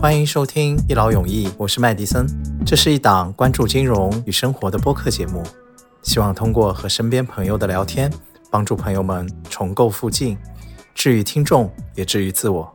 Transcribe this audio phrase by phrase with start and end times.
[0.00, 2.26] 欢迎收听一劳永逸，我是麦迪森。
[2.64, 5.42] 这是一档关注金融与生活的播客节目，
[6.02, 8.10] 希望通过和身边朋友的聊天，
[8.50, 10.38] 帮助朋友们重构附近，
[10.94, 12.74] 治愈听众，也治愈自我。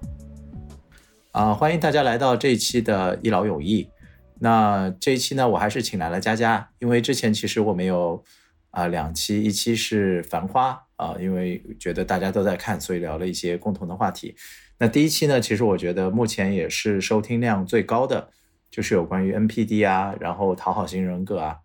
[1.32, 3.90] 啊，欢迎大家来到这一期的一劳永逸。
[4.38, 8.24] 那这一期呢，我还是请来了佳佳，因为之前其实我们有
[8.70, 14.36] 啊两期，一期是《繁花》啊，因为觉得大家都在看，所以聊了一些共同的话题。
[14.78, 18.30] 那第一期呢，其实我觉得目前也是收听量最高的，
[18.70, 21.60] 就是有关于 NPD 啊，然后讨好型人格啊。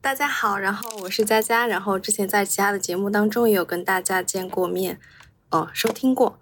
[0.00, 4.98] 大家好，然后我是佳佳，然后之前在其他的节目当中也有跟大家见过面，
[5.50, 6.40] 哦，收听过。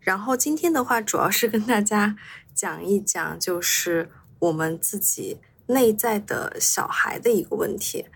[0.00, 2.16] 然后今天的话，主要是跟大家
[2.54, 8.06] 讲一讲，就是我们自己内在的小孩的一个问题。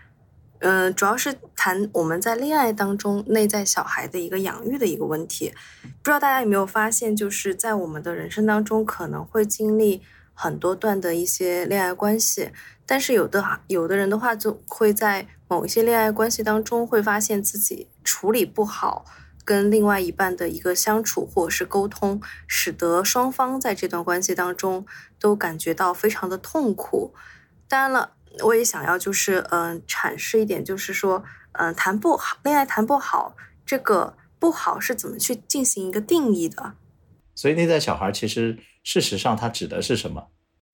[0.59, 5.53] 嗯，主要是谈我们在恋爱当中内在小孩的一个养育的一个问题。
[5.83, 10.01] 不知道大家有没有发现，就是在我们的人生当中，可能会经历
[10.33, 12.51] 很多段的一些恋爱关系，
[12.85, 19.05] 但是有的有的人的话，就会在某一些恋爱关系当中，会发现自己处理不好
[19.45, 24.85] 跟另外一半的一个相处或者是沟通，使得双方在这段关系当中
[25.19, 27.13] 都感觉到非常的痛苦。
[27.67, 28.16] 当然了。
[28.43, 33.35] 我也想要，就是嗯，阐释一点，就是说，嗯，谈不好，恋爱谈不好，
[33.65, 36.73] 这个不好是怎么去进行一个定义的？
[37.35, 40.27] 所以内在小孩其实事实上它指的是什么？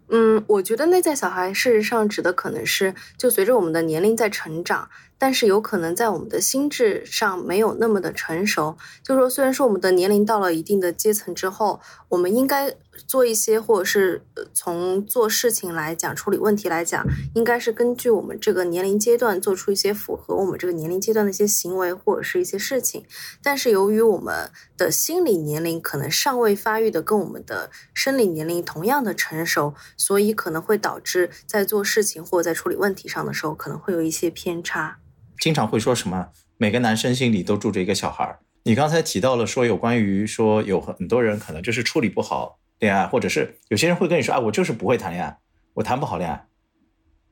[0.09, 4.89] 嗯，我觉得内在小孩事实上指的可能是，就随着我们的年龄在成长。
[5.17, 12.75] 但是有可能在我们的心智上没有那么的成熟，就说，虽然说我们的年龄到了一定的阶层之后，我们应该
[13.08, 17.05] 做一些，或者是呃从做事情来讲、处理问题来讲，
[17.36, 23.05] 应该是根据我们这个年龄阶段做出一些符合我们这个年龄阶段的一些行为或者是一些事情。
[23.41, 34.99] 但是由于我们的心理年龄可能尚未发育的跟我们的生理年龄同样的成熟，所以可能会导致在做事情或者在处理问题上的时候，可能会有一些偏差。
[35.39, 36.30] 经常会说什么？
[36.58, 38.39] 每个男生心里都住着一个小孩儿。
[38.65, 45.38] 你刚才提到了说有关于说有很多人可能就是处理不好恋爱，或者是有些人会跟你说啊，我就是不会谈恋爱，
[45.73, 46.45] 我谈不好恋爱。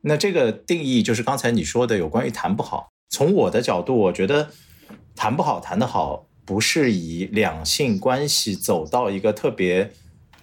[0.02, 2.90] 那这个定义就是刚才你说的有关于谈不好。
[3.10, 4.50] 从我的角度，我觉得
[5.16, 9.92] 谈不好谈得好，不是以两性关系走到一个特别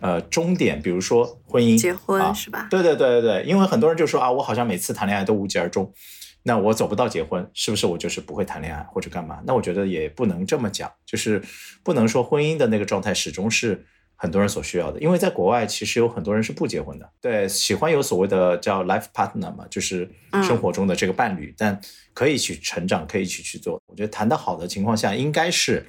[0.01, 2.69] 呃终点，比如说婚姻、结婚是吧？
[2.71, 5.93] 对对对对对，因为很多人就说啊，我好像每次谈恋爱都无疾而终。
[6.45, 9.41] 那我走不到结婚，是不是我就是不会谈恋爱或者干嘛？
[9.45, 11.43] 那我觉得也不能这么讲，就是
[11.83, 13.87] 不能说婚姻的那个状态始终是
[14.21, 15.01] 很多人所需要的。
[15.01, 20.11] 因为在国外，其实有很多人是不结婚的，对，喜欢有所谓的叫 life partner 嘛，就是
[20.43, 21.81] 生活中的这个伴侣，但
[22.13, 23.81] 可以去成长，可以去去做。
[23.87, 25.87] 我觉得谈得好的情况下，应该是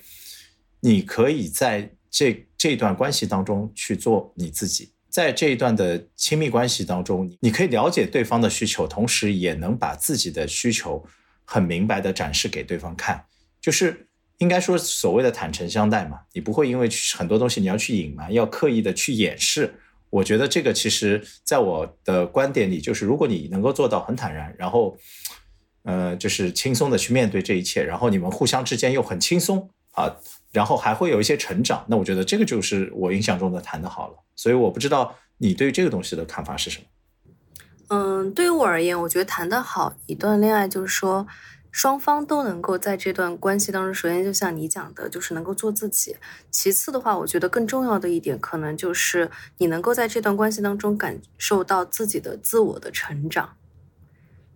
[0.79, 4.93] 你可以在这这段关系当中去做你自己。
[5.09, 11.03] 在这一段的亲密关系当中，你可以了解对方的需求，同时也能把自己的需求
[11.43, 13.25] 很明白的展示给对方看，
[13.59, 14.07] 就是
[14.39, 16.19] 应该说所谓的坦诚相待嘛。
[16.33, 19.73] 你不会因为很多东西你要去隐瞒，要刻意的去掩饰。
[20.09, 24.97] 我觉得这个其实在我的观点里，就是如果你能够做到很坦然，然后，
[25.83, 30.13] 呃，就是轻松的去面对这一切，然后你们互相之间又很轻松啊。
[30.51, 34.15] 然后还会有一些成长，那我觉得这个就是我印象中的谈的好了。
[34.35, 36.85] 所以我不知道你对这个东西的看法是什么？
[37.89, 41.27] 嗯，对于我而言，我觉得谈得好一段恋爱，就是说
[41.71, 46.15] 双方都能够在这段关系当中，首先就像你讲的，就是能够做自己。
[46.49, 53.55] 其次的话，我觉得更重要的一点，可能就是你能够在这段关系当中感受到自己的自我的成长。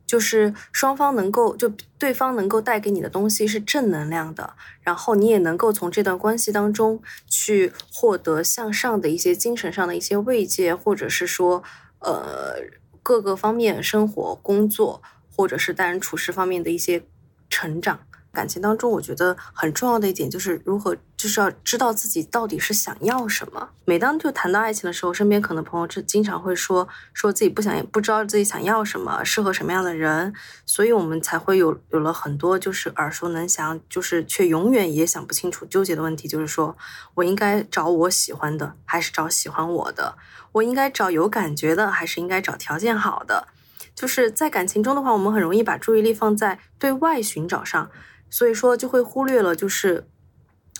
[0.06, 11.63] 就是双方能够，就对方能够带给你的东西是正能量的，然后你也能够从这段关系当中去获得向上的一些精神上的一些慰藉，或者是说，
[12.00, 12.57] 呃，
[13.02, 15.02] 各个方面生活、工作，
[15.35, 17.03] 或者是待人处事方面的一些
[17.49, 17.99] 成长。
[18.31, 23.69] 感情当中，我觉得很重要的一点就是如何，就是要知道自己到底是想要什么。
[23.85, 30.34] 每当就谈到爱情的时候，身边可能朋友就经常会说，说自己不想，不知道自己想要什么，适合什么样的人，
[30.66, 36.75] 所以我们才会有有了很多就是耳熟能详，就是却永远也想不清楚纠结的问题，就是说
[37.13, 40.16] 我应该找我喜欢的，还是找喜欢我的？
[40.53, 43.47] 我应该找有感觉的，还是应该找条件好的？
[43.95, 47.90] 就是在感情中的话，我们很容易把注意力放在对外寻找上。
[48.29, 50.07] 所以说，就会忽略了，就是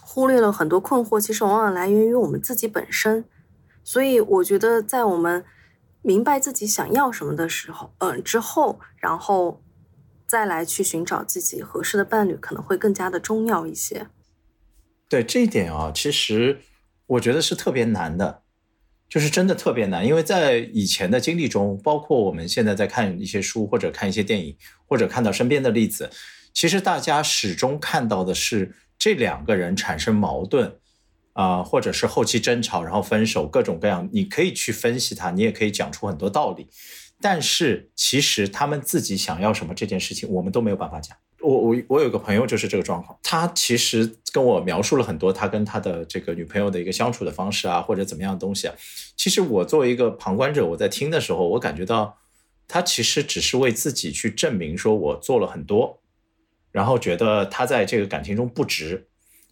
[0.02, 3.26] 忽略了很多困惑，其实往往来源于我们自己本身。
[3.84, 5.46] 所以，我觉得在我们
[6.02, 9.62] 明白自己想要什么的时候，嗯，之后，然后
[10.26, 14.08] 再来去寻找自己合适的伴侣，可能会更加的重要一些。
[15.08, 16.62] 对这一点啊，其实
[17.06, 18.43] 我觉得是特别难的。
[19.14, 24.58] 就是真的特别难，因为在以前的经历中，包括我们现在在看一些书或者看一些电影，
[24.88, 26.10] 或者看到身边的例子，
[26.52, 30.80] 其实大家始终看到的是这两个人产生矛盾，
[31.34, 36.68] 啊、或者是后期争吵，然后分手，各种各样，你可以去分析它，你也可以讲出很多道理，
[37.22, 41.16] 但是其实他们自己想要什么这件事情，我们都没有办法讲。
[41.44, 48.74] 我我我有个朋友就是这个状况，他其实跟我描述了很多他跟他的这个女朋友的一个相处的方式啊，或者怎么样的东西啊。
[49.18, 52.18] 其实我作为一个旁观者，我在听的时候，我感觉到
[52.68, 56.02] 他其实只是为自己去证明说我做了很多，
[56.72, 59.08] 然后觉得他在这个感情中不值，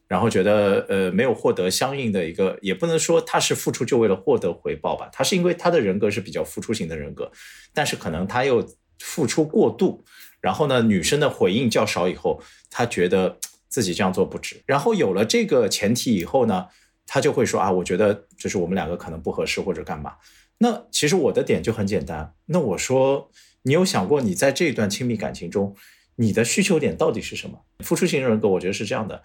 [0.07, 7.31] 然后觉得呃没有获得相应的一个，也不能说他是付出就为了获得回报吧，他是因为他的人格是比较付出型的人格，
[7.73, 8.65] 但是可能他又
[8.99, 10.03] 付出过度，
[10.41, 13.37] 然后呢女生的回应较少以后，他觉得
[13.69, 16.67] 自己这样做不值，然后有了这个前提以后呢，
[17.05, 20.15] 他就会说啊，我觉得就是我们两个可能不合适或者干嘛。
[20.57, 23.31] 那其实我的点就很简单，那我说
[23.63, 25.75] 你有想过你在这段亲密感情中，
[26.17, 27.59] 你的需求点到底是什么？
[27.79, 29.23] 付出型人格，我觉得是这样的，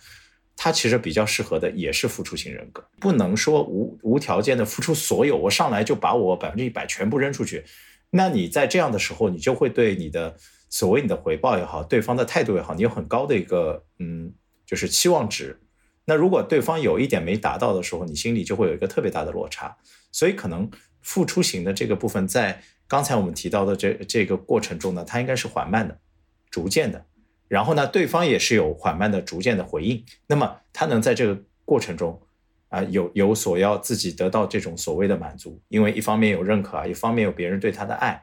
[0.57, 7.65] 他其实比较适合的也是付出型人格，不能说无无条件的付出所有，我上来就把我百分之一百全部扔出去。
[8.11, 10.35] 那你在这样的时候，你就会对你的
[10.77, 14.35] 所谓你的回报也好，对方的态度也好，你有很高的一个嗯，
[14.67, 15.59] 就是期望值。
[16.05, 19.75] 那如果对方有一点没达到的时候，你心里就会有一个特别大的落差。
[20.13, 20.71] 所以可能
[21.01, 25.99] 付出型的这个部分，在刚才我们提到的这这个过程中呢，它应该是缓慢的、
[26.51, 27.07] 逐渐的。
[27.49, 30.05] 然后呢，对方也是有缓慢的、逐渐的回应。
[30.27, 32.21] 那么他能在这个过程中
[32.69, 38.23] 啊、有有所要自己得到这种所谓的满足，因为一方面有认可啊，一方面有别人对他的爱。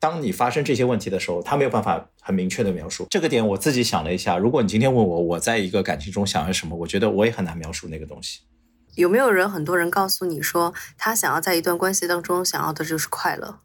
[0.00, 3.46] 当你发生这些问题的时候，他没有办法很明确的描述这个点。
[3.48, 8.40] 我自己想了一下，如果你今天问我我在一个感情中想要什么，我觉得我也很难描述那个东西。
[8.94, 13.60] 有没有人很多人告诉你说，他想要在一段关系当中想要的就是快乐？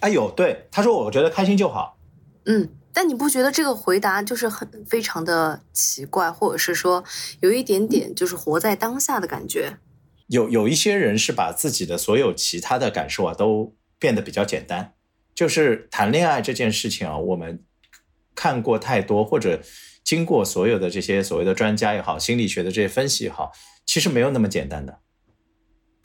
[0.00, 1.98] 哎有，对，他说我觉得开心就好。
[2.46, 7.02] 嗯，但你不觉得这个回答就是很非常的奇怪，或者是说
[7.40, 9.78] 有一点点就是活在当下的感觉？
[10.28, 14.94] 有有一些人是把自己的所有其他的感受啊都变得比较简单，
[15.34, 17.62] 就是谈恋爱这件事情啊，我们
[18.34, 19.60] 看过太多，或者
[20.02, 23.52] 经过所有的这些所谓的专家也好，心理学的这些分析也好，
[23.84, 25.00] 其实没有那么简单的。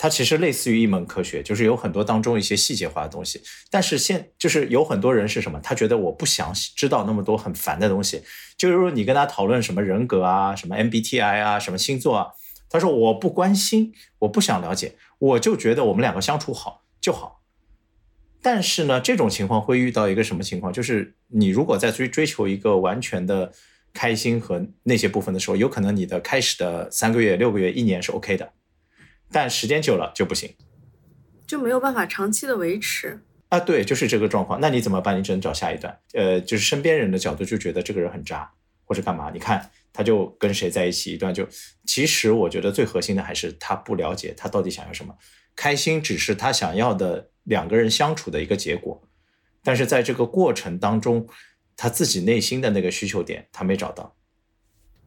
[0.01, 3.41] 它其实类似于一门科学，就是有很多当中一些细节化的东西。
[3.69, 5.59] 但是现就是有很多人是什么？
[5.59, 8.23] 他觉得我不想知道那么多很烦的东西。
[8.57, 12.27] 就是说你跟他讨论什么人格啊、什么 MBTI 啊、什么星座啊，
[12.69, 17.38] 他说我不关心，我不想了解，我就觉得我们两个相处好就好。
[18.41, 20.71] 但是呢，这种情况会遇到一个什么情况？
[20.71, 23.51] 就是你如果在追追求一个完全的
[23.93, 28.53] 开心和那些部分的时候，有可能你的开始的三个月、六个月、一年是 OK 的，
[29.31, 30.55] 但时间久了就不行
[31.45, 33.19] 就没有办法长期的维持。
[33.49, 33.59] 啊。
[33.59, 34.61] 对，就是这个状况。
[34.61, 35.17] 那你怎么办？
[35.17, 35.99] 你只能找下一段。
[36.13, 38.49] 呃，就是身边人的角度就觉得这个人很渣，
[38.85, 39.31] 或者干嘛？
[39.33, 41.47] 你看他就跟谁在一起一段就，
[41.85, 45.15] 其实我觉得最核心的还是他不了解他到底想要什么。
[45.55, 49.01] 开心只是他想要的两个人相处的一个结果，
[49.63, 51.27] 但是在这个过程当中，
[51.75, 54.15] 他自己内心的那个需求点他没找到。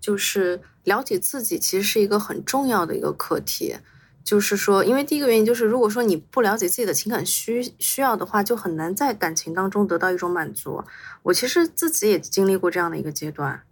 [0.00, 3.76] 就是了解自己，其实是一个很重要的一个课题。
[4.24, 10.82] 就是说，因为第一个原因就是，如果说你不了解自己的情感需需要的话，就很难在感情当中得到一种满足。
[11.22, 13.62] 我其实自己也经历过这样的一个阶段，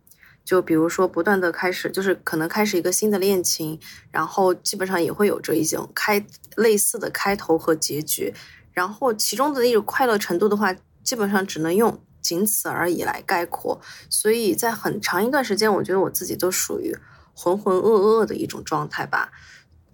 [0.44, 3.78] 就比如说不断的开始，就是可能开始一个新的恋情，
[4.10, 6.24] 然后基本上也会有着一种开
[6.56, 8.34] 类似的开头和结局，
[8.72, 13.80] 然后其中的那种快乐程度的话，基本上只能用仅此而已来概括。
[14.08, 16.96] 所以在很长一段时间，我觉得我自己都属于
[17.34, 19.30] 浑浑噩噩的一种状态吧。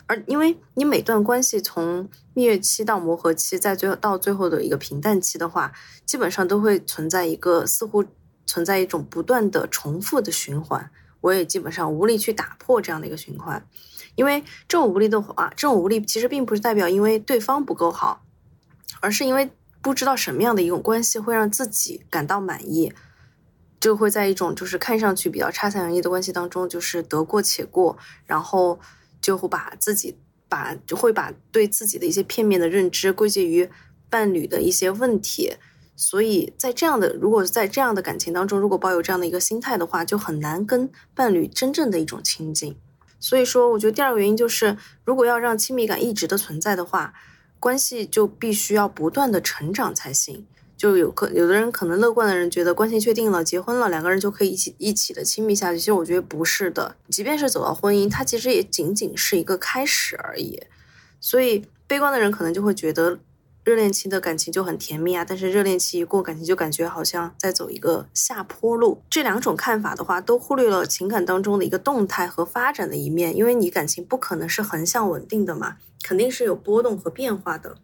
[0.09, 5.73] 而因为你每段关系从蜜月期到磨合期，在最后到最后的一个平淡期的话，
[6.05, 8.05] 基本上都会存在一个似乎
[8.47, 10.91] 存在一种不断的重复的循环。
[11.23, 13.67] 我也基本上无力去打破这样的一个循环，
[14.15, 18.23] 因为这种无力的话，这种无力其实并不是代表因为对方不够好，
[19.01, 19.51] 而是因为
[19.83, 22.93] 不知道什么样的一种关系会让自己感到满意，
[23.79, 28.81] 就会在一种就是看上去比较差强人意的关系当中，就是得过且过，然后
[29.21, 30.17] 就会把自己
[30.49, 33.69] 把就会把对自己的一些片面的认知归结于
[34.09, 35.55] 伴侣的一些问题，
[35.95, 42.77] 所以在这样的如果在这样的感情当中，如果抱有这样的一个心态的话，就很难跟伴侣真正的一种亲近。
[43.19, 47.15] 所以说，我觉得第二个原因就是，如果要让亲密感一直的存在的话，
[47.67, 50.47] 关系就必须要不断的成长才行。
[50.77, 55.79] 就有可有的人可能乐观的人觉得关系确定了，结婚了，两个人就可以一起一起的亲密下去。
[55.81, 60.63] 其实我觉得不是的，即便是走到婚姻，它其实也仅仅是一个开始而已。
[61.19, 63.19] 所以悲观的人可能就会觉得。
[63.67, 69.03] 热恋期的感情就很甜蜜啊，但是热恋期一过，感情就感觉好像在走一个下坡路。
[69.11, 77.79] 这两种看法的话，都忽略了情感当中的一个动态和发展的一面，因为你感情不可能是横向稳定的嘛，肯定是有波动和变化的。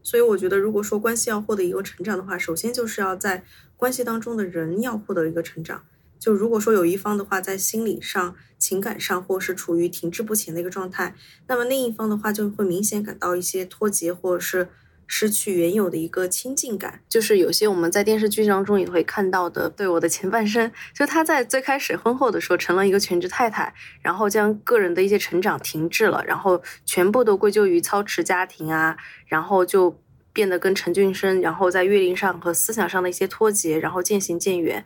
[0.00, 3.42] 所以我觉得，如果说关系要获得一个成长的话，首先就是要在
[3.76, 5.82] 关系当中的人要获得一个成长。
[6.18, 11.14] 就如果说有一方的话，在心理上、情感上，或是处于停滞不前的一个状态，
[11.46, 14.68] 那么另一方的话就会明显感到一些脱节，或者是
[15.06, 17.00] 失去原有的一个亲近感。
[17.08, 23.72] 就是有些我们在电视剧当中也会看到的，对我的前半生，就他在最开始婚后的时候成了一个全职太太，
[24.02, 28.96] 然后将个人的一些成长停滞了，然后全部都归咎于操持家庭啊，
[29.26, 29.98] 然后就
[30.32, 34.84] 变得跟陈俊生，然后在阅历上和思想上的一些脱节，然后渐行渐远。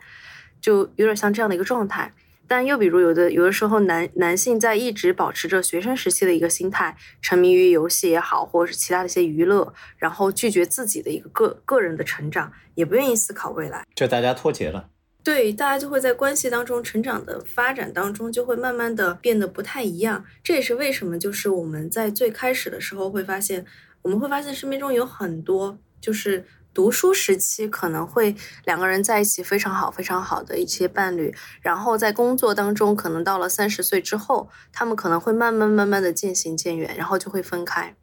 [0.63, 2.13] 就有点像这样的一个状态，
[2.47, 14.87] 但又比如有的有的时候男男性在一直保持着学生时期的一个心态，沉迷于游戏也好，或者是其他的一些娱乐，然后拒绝自己的一个个个人的成长，也不愿意思考未来，就大家脱节了。
[15.21, 20.23] 对，大家就会在关系当中成长的发展当中，就会慢慢的变得不太一样。
[20.41, 23.65] 这也是为什么，就是我们在最开始的时候会发现，
[24.01, 26.45] 我们会发现身边中有很多就是。
[26.73, 37.95] 读书时期可能会两个人在一起非常好、非常好的一些伴侣，然后在工作当中，可能到了三十岁之后，他们可能会慢慢慢慢的渐行渐远，然后就会分开。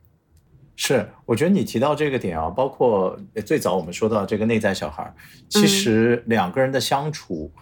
[0.76, 5.12] 是，我觉得你提到这个点啊，包括最早我们说到这个内在小孩，
[5.48, 7.52] 其实两个人的相处，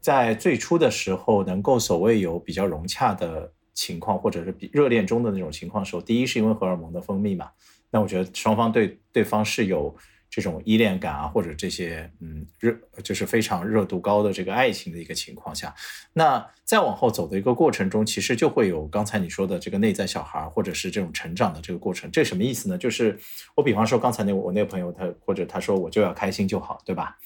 [0.00, 7.50] 在最初的时候能够所谓有比较融洽的情况，或者是比热恋中的那种情况的时候，第一是因为荷尔蒙的分泌嘛，
[7.90, 9.96] 那我觉得双方对对方是有。
[10.36, 15.74] 这种依恋感啊，或者这些嗯热，就是非常热度高的这个爱情的一个情况下，
[16.12, 22.10] 那再往后走的一个过程中，其实就会有刚才你说的这个内在小孩，或者是这种成长的这个过程。
[22.10, 22.76] 这什么意思呢？
[22.76, 23.18] 就是
[23.54, 27.16] 我比方说刚才那我那个朋友，他或者他说我就要开心就好，对吧？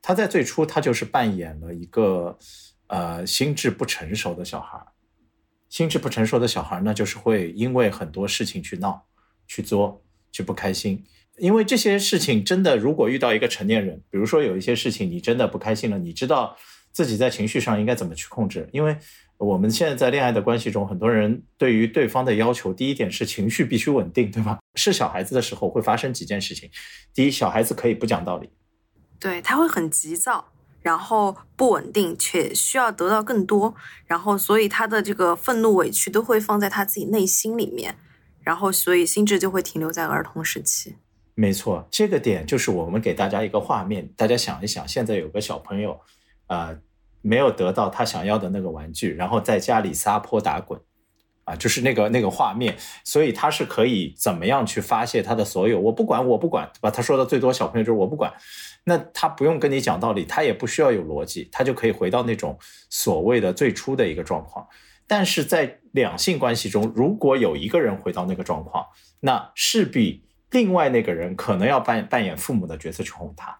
[0.00, 2.38] 他在最初他就是扮演了一个
[2.86, 4.78] 呃心智不成熟的小孩，
[5.68, 9.08] 心智不成熟的小孩，那就是会因为很多事情去闹、
[9.48, 11.04] 去作、去不开心。
[11.38, 16.56] 因为这些事情真的，如果遇到一个成年人，比如说有一些事情你真的不开心了，你知道
[16.92, 18.68] 自己在情绪上应该怎么去控制。
[18.72, 18.96] 因为
[19.38, 24.58] 我们现在在恋爱的关系中，很多人对于对方的要求，第一点是情绪必须稳定，对吧？
[24.76, 26.70] 是小孩子的时候会发生几件事情。
[27.12, 28.48] 第一，小孩子可以不讲道理，
[29.18, 33.74] 对他会很急躁，然后不稳定，且需要得到更多，
[34.06, 37.96] 然后所以他的这个愤怒、委屈都会放在他自己内心里面，
[38.40, 40.94] 然后所以心智就会停留在儿童时期。
[41.36, 46.00] 没错，这个点就是我们给大家一个画面，大家想一想，现在有个小朋友，
[46.46, 46.78] 呃，
[47.22, 50.80] 没有得到他想要的那个玩具，然后在家里撒泼打滚，
[51.42, 56.88] 啊，就是那个那个画面，所以他是可以怎么样去发泄他的所有，我不管，我不管，对吧？
[56.88, 58.32] 他说的最多，小朋友就是我不管，
[58.84, 62.56] 那他不用跟你讲道理，他也不需要有逻辑，他就可以回到那种
[62.88, 64.64] 所谓的最初的一个状况。
[65.08, 68.86] 但是在两性关系中，如果有一个人回到那个状况，
[69.18, 70.22] 那势必。
[70.54, 73.58] 另外那个人可能要扮扮演父母的角色去哄他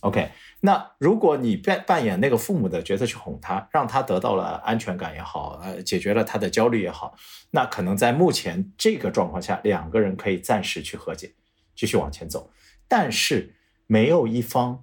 [0.00, 0.28] ，OK？
[0.60, 7.14] 那如果你扮扮演那个父母的角色去哄他，让他得到了安全感也好，呃，解决了他的焦虑也好，
[7.52, 11.32] 那可能在目前这个状况下，两个人可以暂时去和解，
[11.76, 12.50] 继续往前走。
[12.88, 13.54] 但是
[13.86, 14.82] 没有一方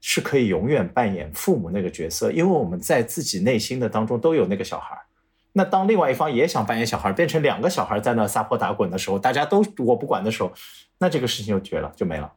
[0.00, 4.96] 是可以永远扮演父母那个角色，因为我们在自己内心的当中都有那个小孩。
[5.52, 10.52] 那当另外一方也想扮演小孩，变成两个小孩在那撒泼打滚的时候，大家都我不管的时候，
[10.98, 12.32] 那这个事情就绝了，就没了，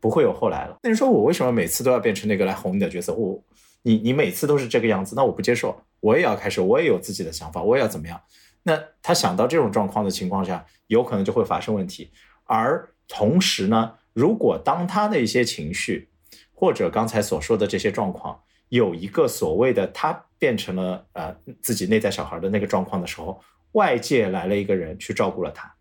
[0.00, 0.76] 不会有后来了。
[0.82, 3.14] 那你说我为什么每次都要变成那个来哄你的角色？
[3.14, 3.42] 我，
[3.82, 8.20] 你你每次都是这个样子，那我不接受，我也要开始，我也有自己的想法，我也要怎么样？
[8.64, 12.10] 那他想到这种状况的情况下，有可能就会发生问题。
[12.44, 16.10] 而同时呢，如果当他的一些情绪，
[16.52, 23.40] 或者刚才所说的这些状况，有一个所谓的他变成了呃自己内在小孩的那个状况的时候，
[23.72, 25.74] 外界来了一个人去照顾了他。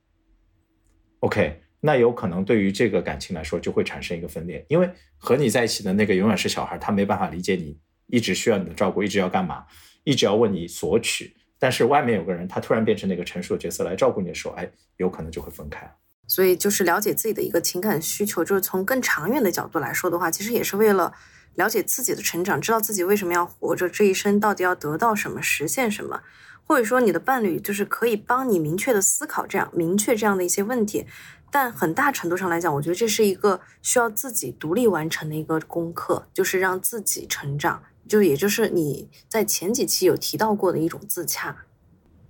[1.19, 7.77] OK，那有可能对于这个感情来说就会产生一个分裂，因为和你在一起的那个永远是小孩，他没办法理解你，
[8.07, 9.65] 一直需要你的照顾，一直要干嘛，
[10.03, 11.35] 一直要问你索取。
[11.59, 15.91] 但是外面有个人，他突然变成那个成熟的角色来照顾你的时候，哎，有可能就会分开。
[16.27, 21.13] 所以就是了解自己的一个情感需求，就是从更长远的角度来说的话，其实也是为了。
[21.57, 26.21] 了解自己的成长，知道自己为什么要活着，这一生到底要得到什么，实现什么，
[26.63, 31.07] 或者说你的伴侣就是可以帮你明确的思考这样明确这样的一些问题，
[31.51, 41.65] 但很大程度上来讲，我觉得这是一个需要自己独立完成的一个功课，就是让自己成长，就也就是你在前几期有提到过的一种自洽。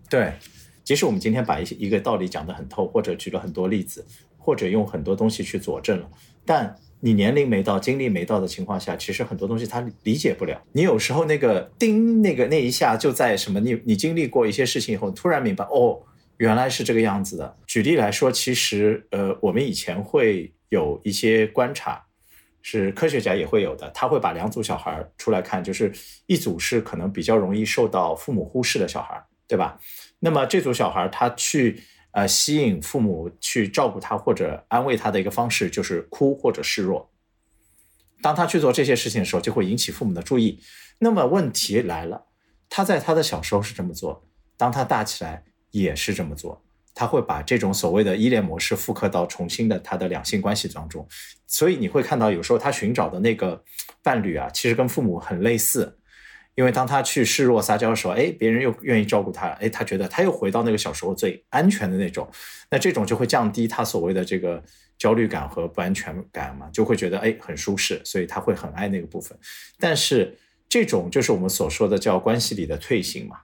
[0.09, 0.39] 对，
[0.85, 4.05] 即使我们今天把一些一个道理讲得很透，或者举了很多例子，
[4.37, 6.09] 或者用很多东西去佐证了，
[6.45, 10.61] 但你年龄没到、经历没到的情况下，其实很多东西他理解不了。
[10.71, 13.59] 你有时候那个叮，那个那一下就在什么？
[13.59, 15.99] 你你经历过一些事情以后，突然明白哦，
[16.37, 17.57] 原来是这个样子的。
[17.67, 22.03] 举例来说，其实呃，我们以前会有一些观察，
[22.61, 25.91] 是科学家也会有的，他会把两组小孩儿出来看，就是
[26.25, 29.79] 一组是可能比较容易受到父母忽视的小孩儿，对吧？
[30.19, 31.79] 那么这组小孩儿他去
[32.17, 37.11] 呃吸引父母去照顾他或者安慰他的一个方式就是哭或者示弱。
[38.23, 40.59] 当他去做这些事情的时候，就会引起父母的注意。
[40.97, 42.25] 那么问题来了，
[42.67, 46.63] 他在他的小时候是这么做，当他大起来也是这么做。
[46.95, 51.07] 他会把这种所谓的依恋模式复刻到重新的他的两性关系当中。
[51.45, 53.63] 所以你会看到，有时候他寻找的那个
[54.01, 55.99] 伴侣啊，其实跟父母很类似。
[56.57, 62.27] 因为当他去示弱撒娇的时候，哎，别人又愿意照顾他，哎，他觉得他又回到那个小时候最安全的那种，
[62.71, 64.63] 那这种就会降低他所谓的这个
[64.97, 69.37] 焦虑感和不安全感嘛，就会觉得哎很舒适，所以他会很爱那个部分。
[69.77, 70.35] 但是
[70.67, 73.37] 这种就是我们所说的叫关系里的退行嘛，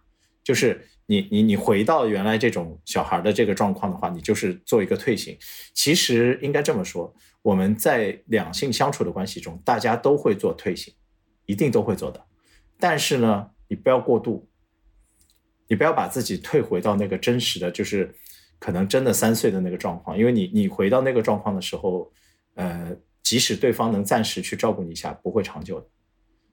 [0.44, 5.38] 就是你你你回到原来这种小孩的这个状况的话，你就是做一个退行。
[5.76, 10.92] 其实应该这么说，我们在两性相处的关系中，大家都会做退行，
[11.46, 12.20] 一定都会做的。
[12.84, 14.46] 但是呢，你不要过度，
[15.70, 18.14] 你不要把自己退回到那个真实的，就是
[18.60, 22.12] 可能真的三岁的那个状况，因为你你回到那个状况的时候，
[22.56, 25.88] 呃，即使对方能暂时去照顾你一下，不会长久的，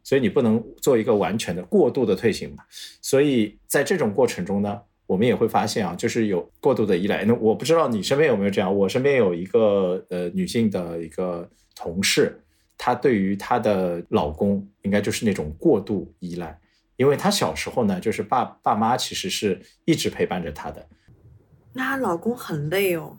[0.04, 2.62] 所以你不能做一个完全的过度的退行嘛。
[3.02, 7.24] 所以在这种过程中呢，我们也会发现啊，就是有过度的依赖。
[7.24, 12.40] 那我不知道你身边有没有这样，我身边有一个呃女性的一个同事。
[12.82, 16.58] 她对于她的老公，应该就是那种过度依赖，
[16.96, 20.88] 因为她小时候呢，就是爸爸妈其实是一直陪伴着她的。
[21.74, 23.18] 那她老公很累哦。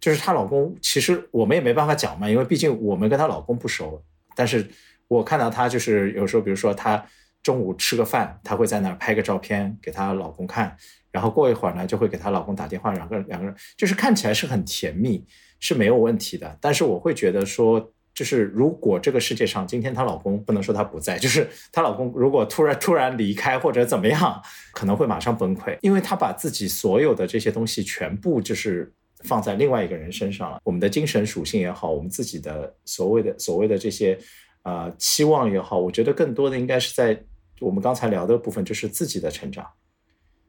[0.00, 4.02] 就是她老公，其实我们也没办法讲嘛，因为毕竟我们跟她老公不熟。
[4.34, 4.66] 但是
[5.08, 7.04] 我看到她，就是有时候，比如说她
[7.42, 10.74] 中午吃个饭，她会在那儿拍个照片给她老公看，
[11.10, 15.26] 然后过一会儿呢，就会给她老公打电话，两个两个人就是看起来是很甜蜜，
[15.60, 16.56] 是没有问题的。
[16.62, 17.92] 但是我会觉得说。
[18.18, 30.58] 就是如果这个世界上今天她老公不能说她不在，就是她老公如果突然突然离开或者怎么样，可能会马上崩溃，因为她把自己所有的这些东西全部就是放在另外一个人身上了。
[30.64, 34.18] 我们的精神属性也好，我们自己的所谓的所谓的这些
[34.64, 37.22] 呃期望也好，我觉得更多的应该是在
[37.60, 39.64] 我们刚才聊的部分，就是自己的成长。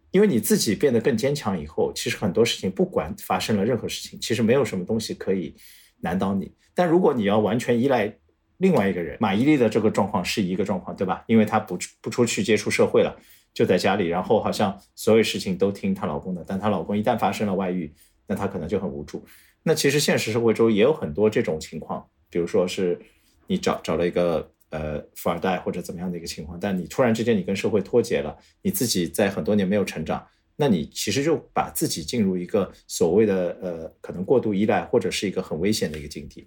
[0.09, 5.55] 因为你自己变得更坚强以后，其实很多事情不管发生了任何事情，其实没有什么东西可以。
[6.01, 8.13] 难倒你，但如果你要完全依赖
[8.57, 11.23] 另外一个人，马伊琍的这个状况是一个状况，对吧？
[11.27, 13.15] 因为她不不出去接触社会了，
[13.53, 16.43] 就在家里，然后好像所有事情都听她老公的。
[16.47, 17.93] 但她老公一旦发生了外遇，
[18.27, 19.25] 那她可能就很无助。
[19.63, 22.99] 那其实现实社会中也有很多这种情况，比如说是
[23.47, 30.25] 你找找了一个呃富二代或者怎么样的一个情况，但你突然之间你跟社会脱节了，你自己在很多年没有成长。
[30.61, 36.45] 那你其实就把自己进入一个所谓的呃，可能过度依赖或者是一个很危险的一个境地？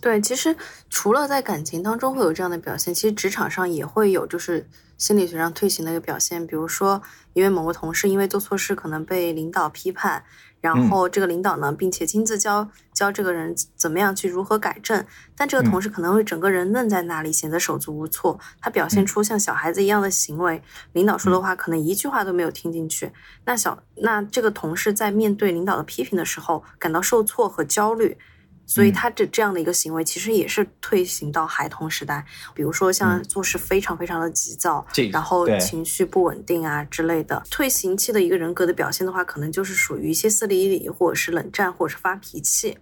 [0.00, 0.56] 对，其实
[0.88, 7.02] 除了在感情当中会有这样的表现，其实职场上也会有，就是心理学上退行的一个表现，比如说
[7.32, 10.24] 因为某个同事因为做错事可能被领导批判。
[10.62, 15.04] 然后这个领导呢，并且亲自教教这个人怎么样去如何改正，
[15.36, 18.38] 但这个同事可能会整个人愣在那里，显得手足无措。
[18.60, 23.12] 他表现出像小孩子一样的行为，领导说的话可能一句话都没有听进去。
[23.44, 28.16] 那小那这个同事在面对领导的批评的时候，感到受挫和焦虑。
[28.72, 32.24] 所以他这这样的一个行为，其实也是退行到孩童时代。
[32.54, 37.42] 比如说像做事非常非常的急躁，然后情绪不稳定啊之类的。
[37.50, 42.78] 退行期的一个人格的表现的话，可能就是属于歇斯底里，或者是冷战，或者是发脾气，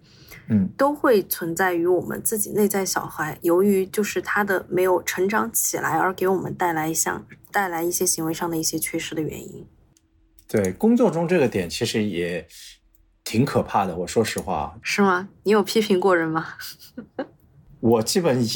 [0.48, 3.36] 嗯，都会存在于我们自己内在小孩。
[3.42, 9.66] 由于就是他的没有成长起来，而给我们带来一项带来一些行为上的一些缺失的原因。
[10.46, 12.46] 对，工作中这个点其实也。
[13.30, 14.76] 挺可怕的，我说实话。
[14.82, 15.28] 是吗？
[15.44, 16.44] 你有批评过人吗？
[17.78, 18.48] 我基本以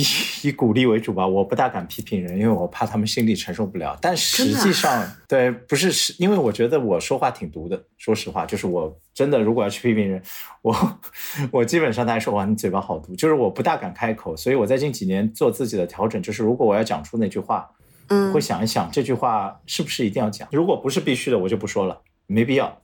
[0.43, 3.97] 以鼓励为主吧，我不大敢批评人，因为我怕他们心里承受不了。
[4.03, 7.81] 但实际上， 对，不是是因为我觉得我说话挺毒的。
[7.99, 10.21] 说实话，就是我真的如果要去批评人，
[10.61, 10.99] 我
[11.53, 14.37] 我基本上大家说哇，你嘴巴好毒，就是我不大敢开口。
[14.37, 17.71] 所以我在近几年做自己的调整，就是如果我要讲出那句话，
[18.09, 20.49] 嗯，会想一想这句话是不是一定要讲。
[20.51, 22.77] 如果不是必须的，我就不说了，没必要。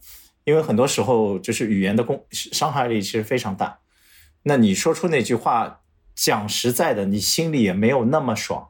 [0.45, 3.79] 因为很多时候，就是语言的攻伤害力其实非常大。
[4.43, 5.83] 那你说出那句话，
[6.15, 8.69] 讲实在的，你心里也没有那么爽。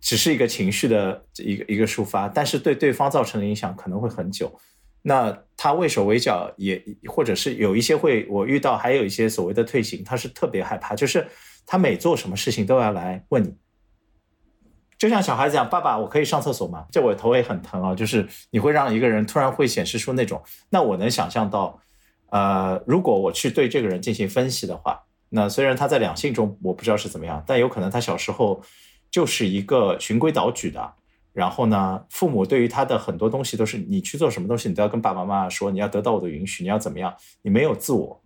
[0.00, 4.60] 只是一个情绪的一个一个抒发，但是对对方造成的影响可能会很久。
[5.02, 11.26] 那他畏手畏脚，也或者是有一些会我遇到，还有一些所谓的退行，他是特别害怕，就是
[11.66, 13.52] 他每做什么事情都要来问你。
[14.98, 17.94] 就像小孩子讲：“爸爸，我可以上厕所吗？”这我头也很疼啊。
[17.94, 21.80] 就是你会让一个人突然会显示出那种，那我能想象到，
[22.30, 28.60] 呃，如果我去对这个人进行分析的话，那虽然他在两性中我不知道是怎么样，但有可能他小时候
[29.10, 30.94] 就是一个循规蹈矩的。
[31.32, 37.14] 然后呢，父母对于他的很多东西都是你去做什么东西，你都要跟爸爸妈妈说，你要得到我的允许，你要怎么样？
[37.42, 38.20] 你没有自我，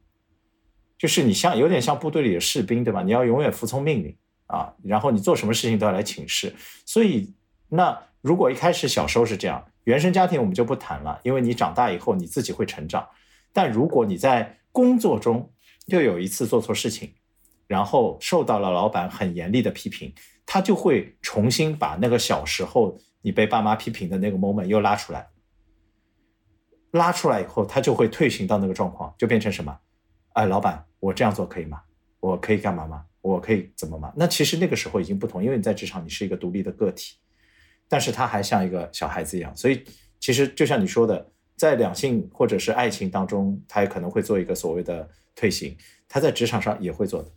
[0.97, 3.03] 就是你像有点像部队里的士兵，对吧？
[3.03, 4.17] 你要永远服从命令。
[4.53, 7.35] 啊，然后你做什么事情都要来请示，所以
[7.71, 13.09] 那如果一开始小时候是这样，原生家庭我们就不谈了，因为你长大以后你自己会成长。
[13.55, 15.51] 但如果你在工作中
[15.87, 17.15] 又有一次做错事情，
[17.67, 25.29] 然后受到了老板很严厉的批评，他就会重新把那个小时候你被爸妈批评的那个 moment 又拉出来，
[26.91, 29.79] 拉出来以后，他就会退行到那个状况，就变成什么？
[30.35, 31.81] 哎，老板，我这样做可以吗？
[32.23, 33.05] 我可以干嘛吗？
[33.21, 34.13] 我可以怎么吗？
[34.17, 37.17] 那其实那个时候已经不同，因为你在职场，你是一个独立的个体，
[37.89, 39.55] 但是他还像一个小孩子一样。
[39.57, 39.85] 所以
[40.21, 45.77] 其实就像你说的，在两性或者是爱情当中，他也可能会做一个所谓的退行，
[46.09, 47.31] 他在职场上也会做的。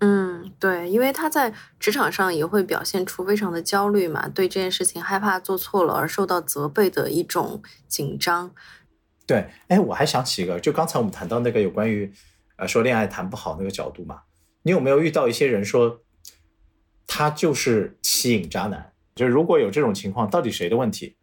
[0.00, 8.50] 嗯，对，因为他在职场上也会表现出非常的焦虑嘛，对这件事情害怕做错了而受到责备的一种紧张。
[9.26, 12.12] 对，哎，我还想起一个，就刚才我们谈到那个有关于
[12.60, 14.20] 呃说恋爱谈不好那个角度嘛。
[14.62, 16.02] 你有没有遇到一些人说，
[17.06, 18.92] 他就是吸引渣男？
[19.16, 21.16] 就是如果有这种情况，到底谁的问题？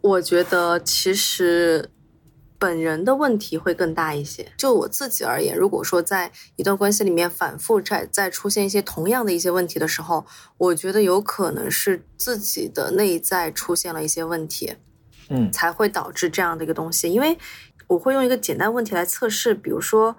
[0.00, 1.90] 我觉得其实
[2.58, 4.50] 本人的问题会更大一些。
[4.56, 10.26] 就我自己而言，如果说在一段关系里面反复在在出现一些同样的一些问题的时候，
[10.58, 14.74] 我觉得有可能是自己的内在出现了一些问题，
[15.28, 17.12] 嗯，才会导致这样的一个东西。
[17.12, 17.38] 因为
[17.92, 20.16] 我会用一个简单问题来测试，比如说。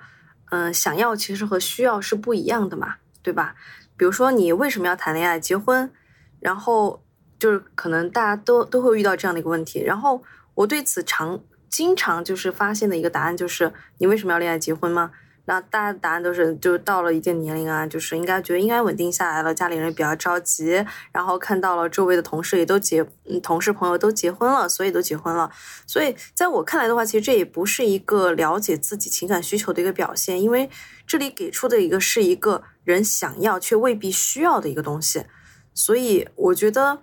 [0.55, 3.55] 嗯，想要其实和需要是不一样的嘛，对吧？
[3.97, 5.91] 比如说你为什么要谈恋爱、结婚，
[6.39, 7.03] 然后
[7.39, 9.81] 就是可能大家都都会遇到这样的一个问题。
[9.81, 10.21] 然后
[10.53, 11.39] 我对此常
[11.71, 15.09] 经常就是发现的一个答案就是：你为什么要恋爱、结婚吗？
[15.45, 25.51] 那大家的答案都是，就到了一定年龄啊，就是应该觉得应该稳定下来了，家里人也比较着急，然后看到了周围的同事也都结，嗯同事朋友都结婚了，所以都结婚了。
[25.85, 30.69] 所以在我看来的话，其实这也不是一个了解自己情感需求的一个表现，因为
[31.05, 35.25] 这里给出的一个是一个人想要却未必需要的一个东西。
[35.73, 36.99] 所以我觉得，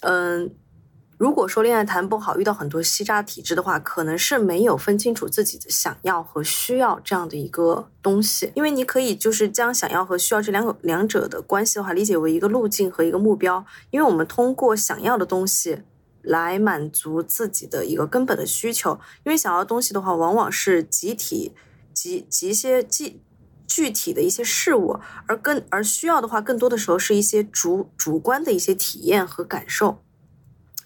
[0.00, 0.54] 嗯。
[1.24, 8.52] 如果说恋爱谈不好，遇到很多吸渣体质的话，可能是没有分清楚自己的想要和需要这样的一个东西。
[8.54, 13.64] 因为你可以就是将想要和需要这两个两者的关系的话，理解为一个路径和一个目标。
[13.90, 15.78] 因为我们通过想要的东西
[16.20, 19.00] 来满足自己的一个根本的需求。
[19.24, 21.54] 因为想要的东西的话，往往是集体、
[21.94, 23.22] 集集一些具
[23.66, 30.03] 具体的一些事物，而更而需要的话，更多的时候是一些主主观的一些体验和感受。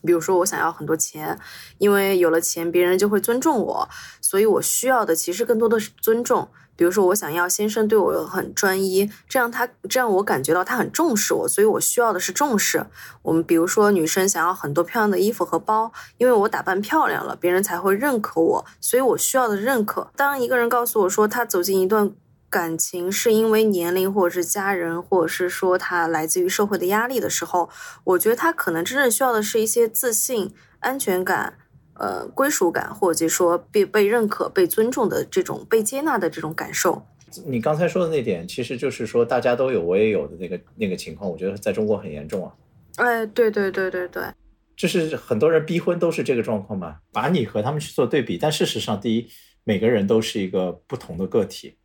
[0.04, 1.38] 比如说，我想要很多钱，
[1.78, 3.88] 因为有了钱，别人就会尊重我，
[4.20, 6.48] 所以我需要的其实更多的是尊重。
[6.76, 12.87] 比如说，我想要先生对我很专一，这样他这样我感觉到他很重视我，所以我需要的是重视。
[13.22, 20.12] 我们比如说，女生想要很多漂亮的衣服和包，因为我打扮漂亮了，别人才会认可我，所以我需要的认可。
[20.14, 22.12] 当一个人告诉我说他走进一段。
[22.50, 27.68] 感情是因为年龄，或者是家人，或者是说他来自于社会的压力的时候，
[28.04, 31.58] 我觉得他可能真正需要的是一些自信、安全感、
[31.94, 37.02] 呃归属感，或者说被被认可、被尊重的这种被接纳的这种感受。
[37.44, 42.54] 你刚才说的那点，其实就是说大家都有，我也有的那个那个情况，我觉得在中国很严重啊。
[42.96, 44.22] 哎，对对对对对，
[44.74, 49.28] 就是很多人逼婚都是这个状况嘛，把你和他们去做对比，但事实上，第一，
[49.64, 51.76] 每个人都是一个不同的个体。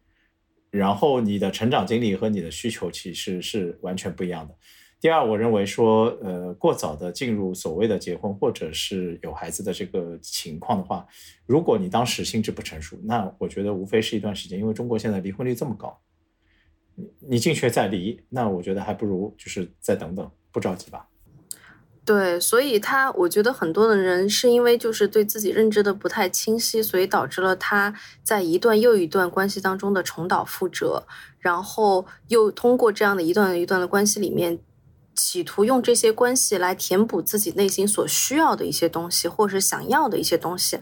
[0.73, 4.55] 然后你的成长经历和你的需求其实是完全不一样的。
[4.99, 11.05] 第二，我认为说，呃，过早的进入所谓的结婚或者是有孩子的这个情况的话，
[11.45, 14.57] 如果你当时心智不成熟，那我觉得无非是一段时间。
[14.57, 15.95] 因为中国现在离婚率这么高，
[16.95, 21.07] 你你进去再离，那我觉得还不如就是再等等，不着急吧。
[22.05, 31.03] 对，所以他我觉得很多的人是因为就是对自己认知的不太清晰，所以导致了他在一段又一段关系当中的重蹈覆辙，
[31.39, 34.59] 然后又通过这样的一段一段的关系里面，
[35.15, 40.79] 企图用这些关系来填补自己内心所需要的一些东西，或是想要的一些东西，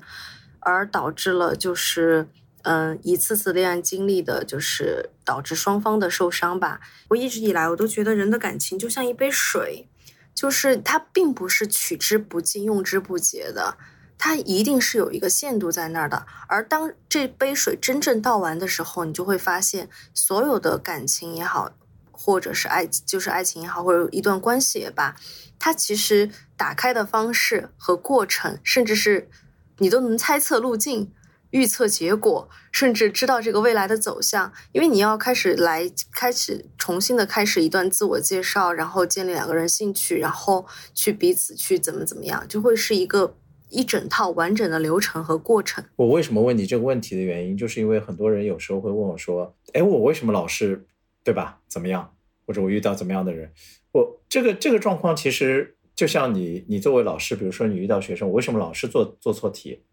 [0.62, 2.28] 而导致了就是
[2.64, 6.80] 嗯一次次恋爱经历的，就是导致双方的受伤吧。
[7.10, 9.88] 我一直以来我都觉得人的感情就像一杯水。
[10.34, 13.78] 就是它并不是取之不尽、用之不竭的，
[14.18, 16.26] 它一定是有一个限度在那儿的。
[16.48, 21.72] 而当这杯水真正倒完的时候，你就会发现，所有的感情也好，
[22.12, 25.16] 或者是爱，就是爱情也好，或者一段关系也罢，
[25.60, 29.30] 它其实打开的方式和过程，甚至是
[29.78, 31.12] 你都能猜测路径。
[31.52, 43.36] 预测结果，甚至知道这个未来的走向，因为你要开始来开始重新的开始一段自我介绍，然后建立两个人兴趣，然后去彼此去怎么怎么样，就会是一个
[43.70, 45.84] 一整套完整的流程和过程。
[45.98, 50.86] 我为什么问你这个问题的原因，就是因为很多人有时候会问我说：“哎，我为什么老是
[51.24, 51.60] 对吧？
[51.68, 52.14] 怎么样？
[52.46, 53.52] 或者我遇到怎么样的人？
[53.92, 59.84] 我这个这个状况其实就像你，你作为老师，比如说你遇到学生，我为什么老是做做错题？”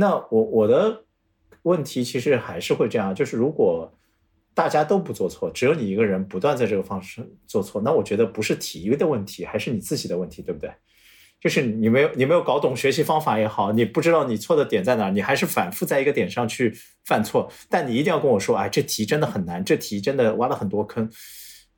[0.00, 1.04] 那我我的
[1.62, 3.92] 问题其实还是会这样，就是如果
[4.54, 10.72] 大家都不做错，只有你一个人不断在这个方式做错，那我觉得不是体育的问题，还是你自己的问题，对不对？
[11.40, 16.72] 就是你没有你没有搞懂学习方法也好，你不知道你错的点在哪，你还是反复在一个点上去
[17.04, 17.50] 犯错。
[17.68, 21.10] 但你一定要跟我说，哎，这题真的很难，这题真的挖了很多坑。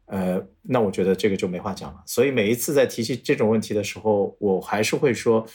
[0.06, 2.02] 呃，那我觉得这个就没话讲了。
[2.06, 5.46] 所以每一次在提起这种问题的时候，我还是会说，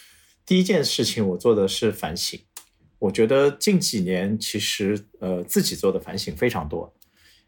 [0.45, 2.39] 第一件事情我做的是反省。
[2.99, 6.93] 我觉得近几年其实呃自己做的反省非常多，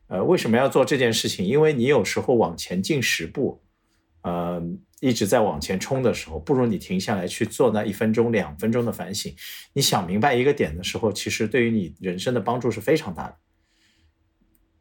[0.08, 1.46] 呃为什么要做这件事情？
[1.46, 3.62] 因为你有时候往前进十步，
[4.22, 4.62] 呃
[5.00, 9.34] 一直在往前冲的时候，不如你停下来去做那一分钟、两分钟的反省。
[9.74, 13.36] 你想明白一个点的时候，其实对于你人生的帮助是非常大的。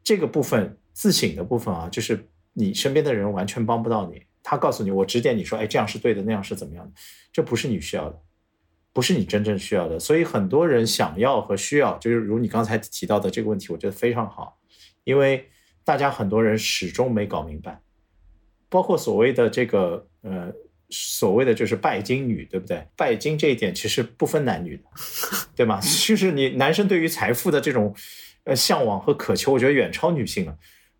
[0.03, 6.91] 这个部分自省的部分啊，就是你身边的人完全帮不到你，他告诉你我指点你说，哎这样是对的，那样是怎么样的，
[7.31, 8.21] 这不是你需要的。
[8.97, 14.57] 不是你真正需要的，所以很多人想要和需要，就是如你刚才提到的这个问题，我觉得非常好，
[15.03, 15.47] 因为
[15.83, 17.79] 大家很多人始终没搞明白，
[18.69, 20.51] 包括所谓的这个呃，
[20.89, 22.87] 所谓的就是拜金女，对不对？
[22.95, 24.83] 拜金这一点其实不分男女的，
[25.55, 25.79] 对吗？
[26.07, 27.95] 就是你男生对于财富的这种
[28.45, 30.57] 呃向往和渴求，我觉得远超女性了，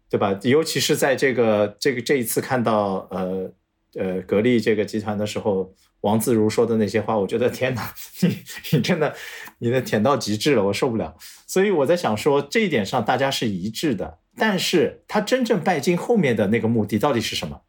[0.07, 0.39] 对吧？
[0.43, 3.51] 尤其是在这个这个这一次看到呃
[3.95, 5.73] 呃格力这个集团的时候。
[6.07, 8.39] 王自如说的那些话，我觉得天哪，你
[8.71, 9.13] 你真的，
[9.59, 11.15] 你的舔到极致了，我受不了。
[11.45, 17.61] 所以我在想说，这一点上大家是一致的，但是他真正拜金后面的那个目的到底是什么？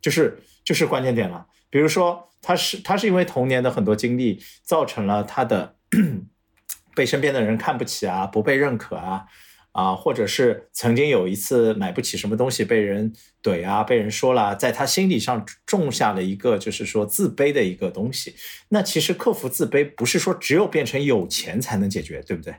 [0.00, 1.46] 就是就是关键点了。
[1.70, 5.76] 比如说，他是他是因为童年的很多经历造成了他的
[6.94, 9.24] 被身边的人看不起啊，不被认可啊。
[9.72, 18.34] 啊，或者是曾经有一次买不起什么东西被人怼啊，被人说了，在他心理上种下了一个就是说自卑的一个东西。
[18.68, 22.54] 那其实克服自卑不是说只有变成有钱才能解决，对不对？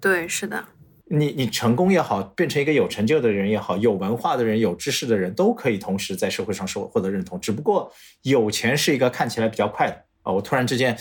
[0.00, 0.62] 对，是的。
[1.10, 7.40] 你你成功也好，变成一个有成就的人也好，有文化的人、有知识的人都可以同时在社会上受获得认同。
[7.40, 7.90] 只不过
[8.22, 10.96] 有钱是一个看起来比较快的啊，我突然之间。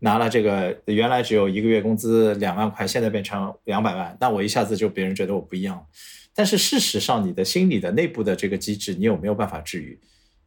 [0.00, 5.86] 拿了这个，原来只有一个月工资两万块，现在变成两百万，那我一下子就别人觉得我不一样。
[6.34, 9.98] 但是事实上，你的心理的内部的这个机制，你有没有办法治愈？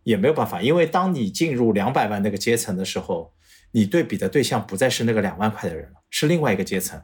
[0.03, 3.33] 也没有办法，因为当你进入两百万那个阶层的时候，
[3.71, 7.01] 你对比的对象不再是那个两万块的人了，是另外一个阶层。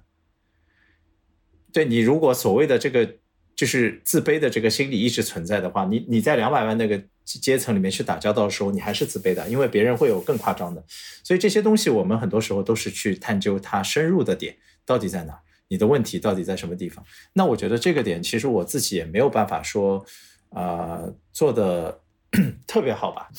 [1.72, 3.16] 对你，如果所谓的这个。
[3.56, 7.04] 就是自卑的这个心理一直存在的话，你你在两百万那个
[7.38, 10.84] 阶层里面去打交道的时候，你还是自卑的，因为别人会有更夸张的。
[11.24, 17.06] 所以这些东西我们很多时候都是去探究它深入的点到底在哪，你的问题到底在什么地方。
[17.34, 20.04] 那我觉得这个点其实我自己也没有办法说，
[20.50, 22.02] 呃，做的
[22.66, 23.30] 特别好吧。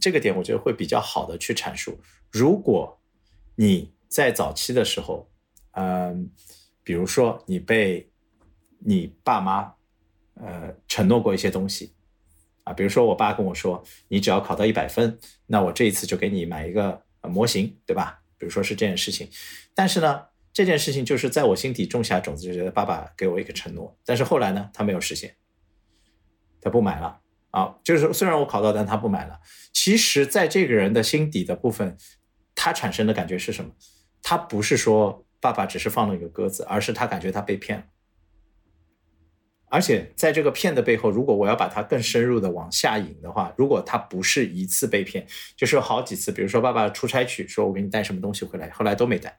[0.00, 2.00] 这个点我觉得会比较好的去阐述。
[2.30, 3.00] 如果
[3.54, 5.30] 你在早期的时候，
[5.72, 6.28] 嗯，
[6.82, 8.10] 比如说你被
[8.80, 9.72] 你爸妈，
[10.34, 11.92] 呃，承诺过一些东西，
[12.64, 18.22] 啊，比如说我爸跟我说，你只要考到一百分，那我这一次就给你买一个模型，对吧？
[18.38, 19.28] 比如说是这件事情，
[19.74, 25.36] 但是呢，这件事情就是在我心底种下种子，就觉得爸爸给我一个承诺，但是后来呢，他没有实现，
[26.60, 27.20] 他不买了，
[27.50, 29.40] 啊，就是虽然我考到，但他不买了。
[29.72, 31.96] 其实，在这个人的心底的部分，
[32.54, 33.70] 他产生的感觉是什么？
[34.22, 37.84] 他不是说爸爸只是放了一个鸽子，而是他感觉他被骗了。
[39.72, 49.38] 而且在这个骗的背后，如果我要把它更深入的往下引的话，如果他不是一次被骗，就是有好几次，比如说爸爸出差去，说我给你带什么东西回来，后来都没带，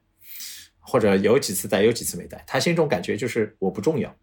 [0.79, 4.15] 或者有几次带，有几次没带，他心中感觉就是我不重要，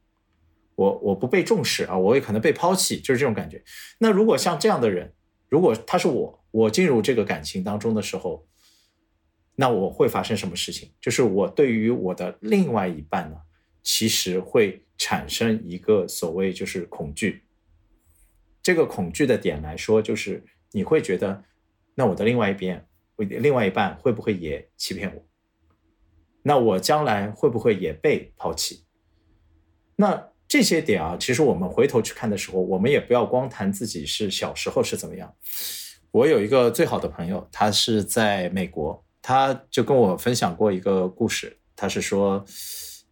[0.74, 3.62] 我我不被重视啊，我也可能被抛弃，就是这种感觉。
[3.98, 5.14] 那如果像这样的人，
[5.48, 8.48] 如果他是我，我进入这个感情当中的时候，
[9.54, 10.90] 那我会发生什么事情？
[11.00, 13.36] 就是我对于我的另外一半呢？
[13.82, 17.44] 其实会产生一个所谓就是恐惧，
[18.62, 21.44] 这个恐惧的点来说，就是你会觉得，
[21.94, 25.26] 那我的另外一边，另外一半会不会也欺骗我？
[26.42, 28.84] 那我将来会不会也被抛弃？
[29.96, 35.34] 那这些点啊，其实我们回头去看的时候，我们也不要光谈自己是小时候是怎么样。
[36.10, 41.58] 我有一个最好的朋友，他是在美国，他就跟我分享过一个故事。
[41.76, 42.44] 他是说，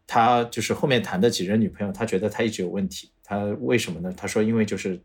[0.09, 3.12] 他就是后面谈的几任女朋友，他觉得他一直有问题。
[3.23, 4.12] 他为什么呢？
[4.16, 5.01] 他说，因为就是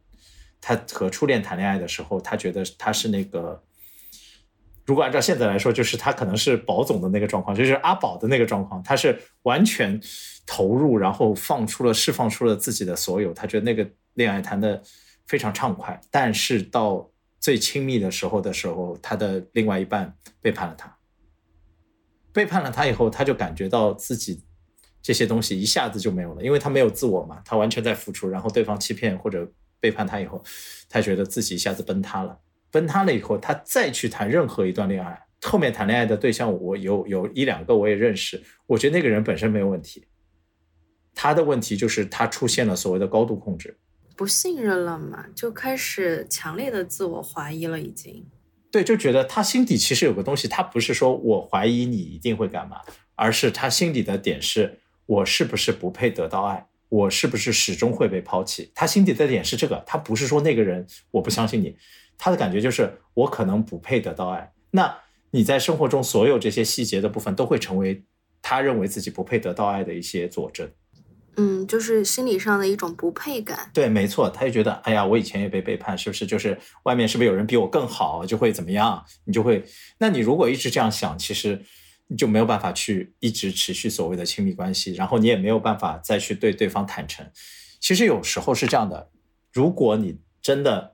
[0.61, 3.61] 他和初恋谈恋爱的时候，他觉得他是那个。
[4.85, 9.97] 如果按照现在来说，就是他可能是宝总的那个状况，就是阿宝的那个状况，他是完全
[10.45, 13.33] 投入，然后放出了、释放出了自己的所有。
[13.33, 14.81] 他觉得那个恋爱谈的
[15.25, 20.97] 非常畅快，但是到最亲密的时候的时候，他的另外一半背叛了他，
[22.33, 24.43] 背叛了他以后，他就感觉到自己
[25.03, 29.47] 这些东西一下子就没有了，因为他没有自我嘛，他完全在付出，然后对方欺骗或者
[29.79, 30.41] 背叛他以后，
[30.89, 32.39] 他觉得自己一下子崩塌了。
[32.71, 40.07] 崩塌了以后，他再去谈任何一段恋爱，后面谈恋爱的对象，我有有一两个我也认识，我觉得那个人本身没有问题，
[41.13, 43.77] 他的问题就是他出现了所谓的高度控制，
[44.15, 48.25] 不信任了嘛，就开始强烈的自我怀疑了，已经。
[48.71, 52.77] 对，就觉得他心底其实有个东西，他不是说我怀疑你一定会干嘛，
[53.13, 61.75] 而是他心里的点是我是不是不配得到爱，我是不是始终会被抛弃，他心底的点是这个，他不是说那个人我不相信你。
[62.17, 64.53] 他的感觉就是我可能不配得到爱。
[64.71, 64.99] 那
[65.31, 68.03] 你在生活中所有这些细节的部分都会成为
[68.41, 70.69] 他认为自己不配得到爱的一些佐证。
[71.35, 73.71] 嗯，就是心理上的一种不配感。
[73.73, 76.27] 对，没错，他就觉得，哎呀，我以前也被背叛，是不是？
[76.27, 79.03] 就是外面是不是有人比我更好，就会怎么样？
[79.25, 79.65] 你就会，
[79.97, 81.63] 那你如果一直这样想，其实你
[82.15, 87.25] 就没有办法去一直持续所谓的亲密关系，然后你也没有办法再去对对方坦诚。
[87.79, 89.09] 其实有时候是这样的，
[89.51, 90.93] 如果你真的。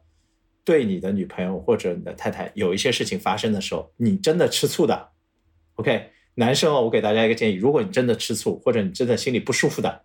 [0.66, 5.10] 对你的女朋友或者你的太太有一些事情发生的时候，你真的吃醋的
[5.76, 10.04] ，OK，男生哦，我给大家一个建议，如果你真的吃醋或者你真的心里不舒服的，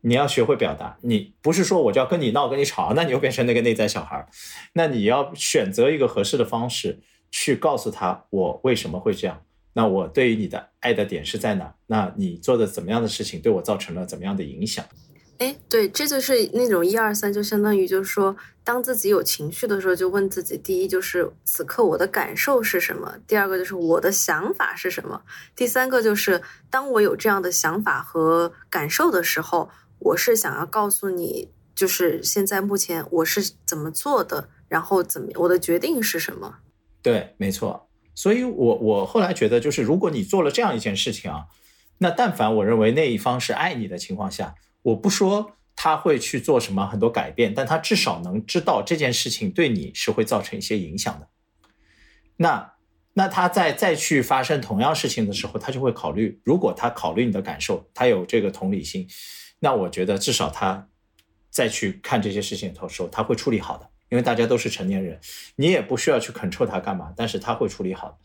[0.00, 0.98] 你要学会表达。
[1.02, 4.26] 你不是说我就要跟你闹跟你吵，那你又变成那个内在小孩。
[4.72, 9.44] 那你要选择一个合适的方式去告诉他我为什么会这样。
[9.72, 11.74] 那我对于你的爱的点是在哪？
[11.86, 14.84] 那你做的怎么样的事情对我造成了怎么样的影响？
[15.38, 25.20] 哎，对，这就是那种一二三，就相当于就是说，当自己有情绪的时候，就问自己：第一，就是此刻我的感受是什么；第二个就是我的想法是什么；
[25.56, 36.58] 第三个就是当我有这样的想法和感受的时候，我是想要告诉你，就是现在目前我是怎么做的，然后怎么我的决定是什么。
[37.02, 37.88] 对，没错。
[38.14, 41.46] 所以我我后来觉得，就是如果你做了这样一件事情啊，
[41.98, 44.54] 那但凡我认为那一方是爱你的情况下。
[44.82, 51.28] 我不说他会去做什么很多改变，但他至少能知道这件事情对你是会造成一些影响的。
[52.38, 52.72] 那
[53.12, 59.06] 那他在再去发生同样事情的时候，他就会考虑，如果他考虑你的感受，他有这个同理心，
[59.60, 60.88] 那我觉得至少他
[61.48, 63.88] 再去看这些事情的时候，他会处理好的。
[64.12, 65.18] 因为大家都是成年人，
[65.56, 68.20] 你也不需要去 control 他干嘛，但是他会处理好。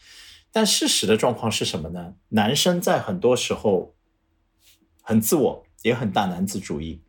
[0.52, 2.14] 但事实的状况是什么呢？
[2.30, 3.96] 男生在很多时候
[5.02, 5.64] 很自我。
[5.84, 7.02] 也很大男子主义，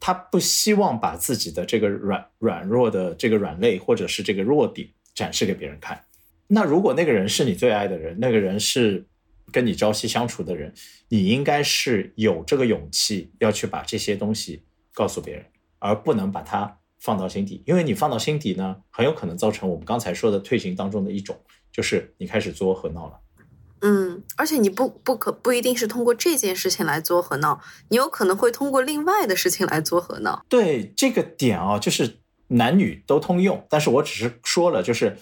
[0.00, 6.02] 他不希望把自己的这个软软弱的这个软肋或者是这个弱点展示给别人看。
[6.48, 9.06] 那如果那个人是你最爱的人，那个人是
[9.52, 10.72] 跟你朝夕相处的人，
[11.10, 15.44] 你应该是有这个勇气要去把这些东西告诉别人，
[15.78, 21.38] 而不能把它放到心底，因为你放到心底呢，很有可能造成我们刚才说的退行当中的一种，
[21.72, 23.20] 就是你开始作和闹了。
[23.80, 30.44] 嗯，而且你不不可不一定是通过这件事情来作和闹，你有可能会通过另外的事情来作和闹。
[30.48, 35.16] 对这个点啊，就是男女都通用，但是我只是说了，就是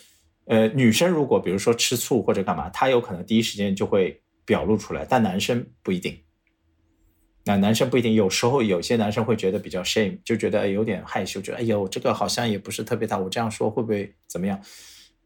[0.47, 6.19] 呃，女生如果比如说吃醋或者干嘛，她有可能第一时间就会表露出来，但男生不一定。
[7.47, 14.61] 那男生不一定，有时候有些男生会觉得比较 shame，就觉得有点害羞，觉得哎呦，这个好像也不是特别大，我这样说会不会怎么样？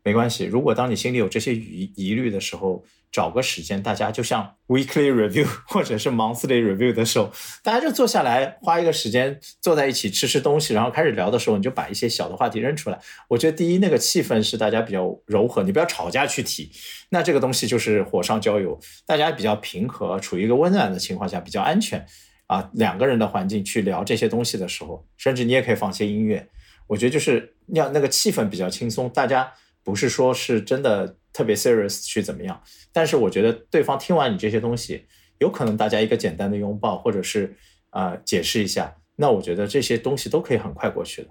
[0.04, 7.32] 没关系，如果当你心里有这些疑疑虑的时候，找个时间，大家就像 weekly review 或者是 monthly review 的时候，
[7.62, 12.98] 大家就坐下来，花一个时间坐在一起吃吃东西，然后开始聊的时候，你就把一些小的话题扔出来。
[13.28, 16.70] 我觉得第一，那个气氛是大家比较柔和，你不要吵架去提，
[17.08, 22.06] 那这个东西就是火上浇油，大家比较平和，处于一个温暖的情况下，比较安全
[22.46, 26.46] 啊，两个人的环境去聊这些东西的时候，甚至你也可以放些音乐，
[26.86, 29.52] 我觉得就是要那个气氛比较轻松，大家。
[29.82, 32.62] 不是说是真的特别 serious 去怎么样，
[32.92, 35.06] 但是我觉得对方听完你这些东西，
[35.38, 37.56] 有可能大家一个简单的拥抱，或者是
[37.90, 41.28] 啊解释一下，那我觉得这些东西都可以很快过去的。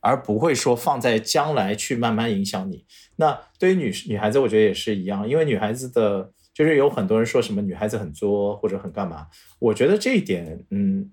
[0.00, 2.86] 而不会说放在将来去慢慢影响你。
[3.16, 9.26] 那对于女女孩子，我觉得也是一样，因为女孩子的，就是有很多人说什么女孩子很作或者很干嘛，
[9.58, 11.10] 我觉得这一点，嗯，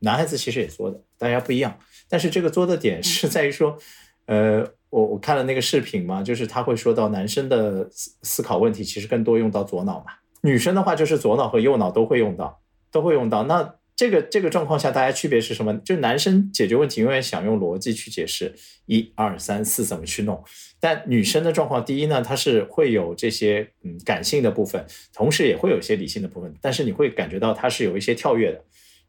[0.00, 1.78] 男孩子其实也作的，大家不一样。
[2.10, 3.78] 但是这个作的点是在于说，
[4.26, 10.12] 呃，我我看了那个视频嘛，就是他会说到男生的思思考问题其实更多用到左脑嘛，
[10.42, 12.60] 女生的话就是左脑和右脑都会用到，
[12.90, 13.44] 都会用到。
[13.44, 15.74] 那这个这个状况下，大家区别是什么？
[15.78, 20.44] 就男生解决问题永远想用逻辑去解释，一二三四怎么去弄。
[20.78, 24.84] 但女生的状况，第一呢，她是会有这些嗯感性的部分，
[25.14, 26.54] 同时也会有一些理性的部分。
[26.60, 28.62] 但是你会感觉到她是有一些跳跃的。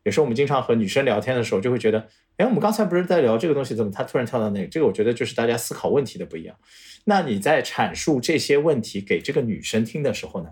[0.03, 2.07] 有时候我们经常和女生聊天的时候，就会觉得，
[2.37, 4.67] 哎，我们刚才不是在聊这个东西，怎么他突然跳到那个？
[4.67, 6.55] 这个我觉得就是大家思考问题的不一样。
[7.05, 10.49] 那你在阐述这些问题给这个女生听的时候呢，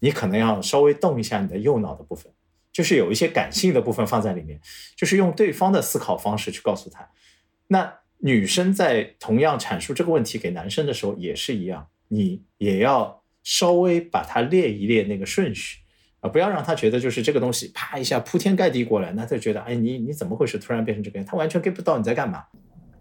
[0.00, 2.32] 你可能要稍微动一下你的右脑的部分。
[2.72, 4.60] 就是有一些感性的部分放在里面，
[4.96, 7.08] 就是用对方的思考方式去告诉他。
[7.68, 15.83] 那女生在同样阐述这个问题给男生的时候也是一样，你也要稍微把它列一列那个顺序
[16.24, 20.58] 啊，不要让他觉得就是这个东西啪一下铺天盖地过来，那他就觉得哎你你怎么回事？
[20.58, 22.46] 突然变成这个样，他完全 get 不到你在干嘛。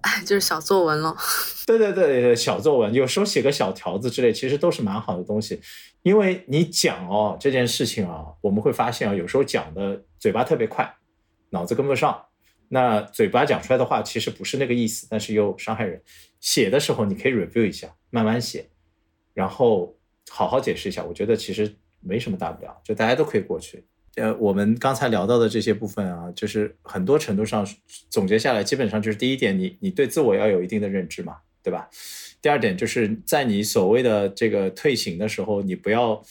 [0.02, 1.16] 哎， 就是小作文了。
[1.66, 5.62] 对对对，小作文，有时候写个小条子之类，其实都是蛮好的东西。
[6.02, 10.94] 因为你讲哦这件事情啊，我们会发现啊，有时候讲的嘴巴特别快，
[11.52, 12.26] 脑子跟不上。
[12.68, 16.02] 那嘴巴讲出来的话，其实不是那个意思，但是又伤害人。
[16.42, 18.68] 写的时候你可以 review 一下，慢慢写，
[19.34, 19.96] 然后
[20.30, 21.06] 好好解释一下。
[21.06, 21.74] 我觉得其实
[22.06, 23.86] 没什么大不了，就大家都可以过去。
[24.16, 27.68] 呃，我们刚才聊到的这些部分啊，就是很多程度上
[28.10, 31.90] 总结下来，基本上就是第一点，你你对自我要有一定的认知嘛，对吧？
[32.40, 36.22] 第二点就是在你所谓的这个退行的时候，你不要，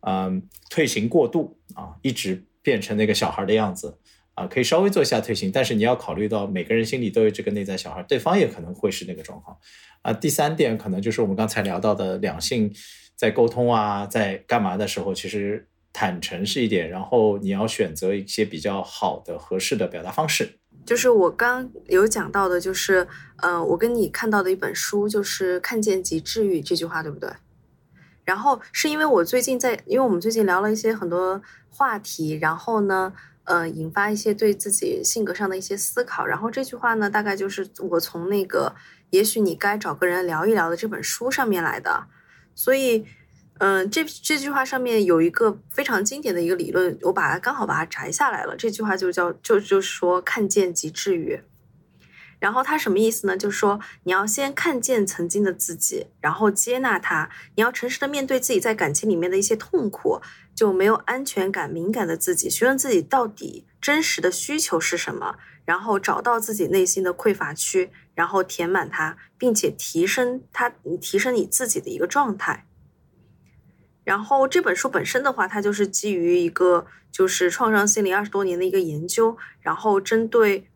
[0.00, 3.98] 嗯，退行过度啊，一直变成那个小孩的样子
[4.32, 9.58] 啊，可以稍微做一下退行，但是你要考虑到每个人心里都有这个内在小孩，对方也可能会是那个状况
[10.00, 10.12] 啊。
[10.12, 12.72] 第三点可能就是我们刚才聊到的两性
[13.16, 15.66] 在沟通啊，在干嘛的时候，其实。
[15.98, 20.58] 坦诚是一点，然后你要选择一些比较好的、合适的表达方式。
[20.84, 27.30] 就是我刚有讲到的，就是呃，我跟你看到的一本书，就是“看见即治愈”这句话，对不对？
[28.26, 31.40] 然后是因为我最近在，因为我们最近聊了一些很多
[31.70, 33.14] 话题，然后呢，
[33.44, 36.26] 呃，引发一些对自己性格上的一些思考。
[36.26, 38.74] 然后这句话呢，大概就是我从那个
[39.08, 42.08] “也许你该找个人聊一聊”的这本书上面来的，
[42.56, 43.06] 所以。
[43.58, 48.54] 嗯，这这句话上面有一个非常经典的一个理论，我把它刚好把它摘下来了。
[48.54, 51.40] 这句话就叫就就是说看见即治愈。
[52.38, 53.34] 然后它什么意思呢？
[53.34, 57.30] 就是说你要先看见曾经的自己，然后接纳它。
[57.54, 60.20] 你要诚实的面对自己在感情里面的一些痛苦，
[60.54, 72.66] 就没有安全感、敏感的自己，询问自己到底真实的需求是什么，然后找到自己内心的匮乏区，然后填满它，并且提升它，提升你自己的一个状态。
[74.02, 80.66] 然后这本书本身的话，它就是基于一个就是创伤心理二十多年的一个研究，然后针对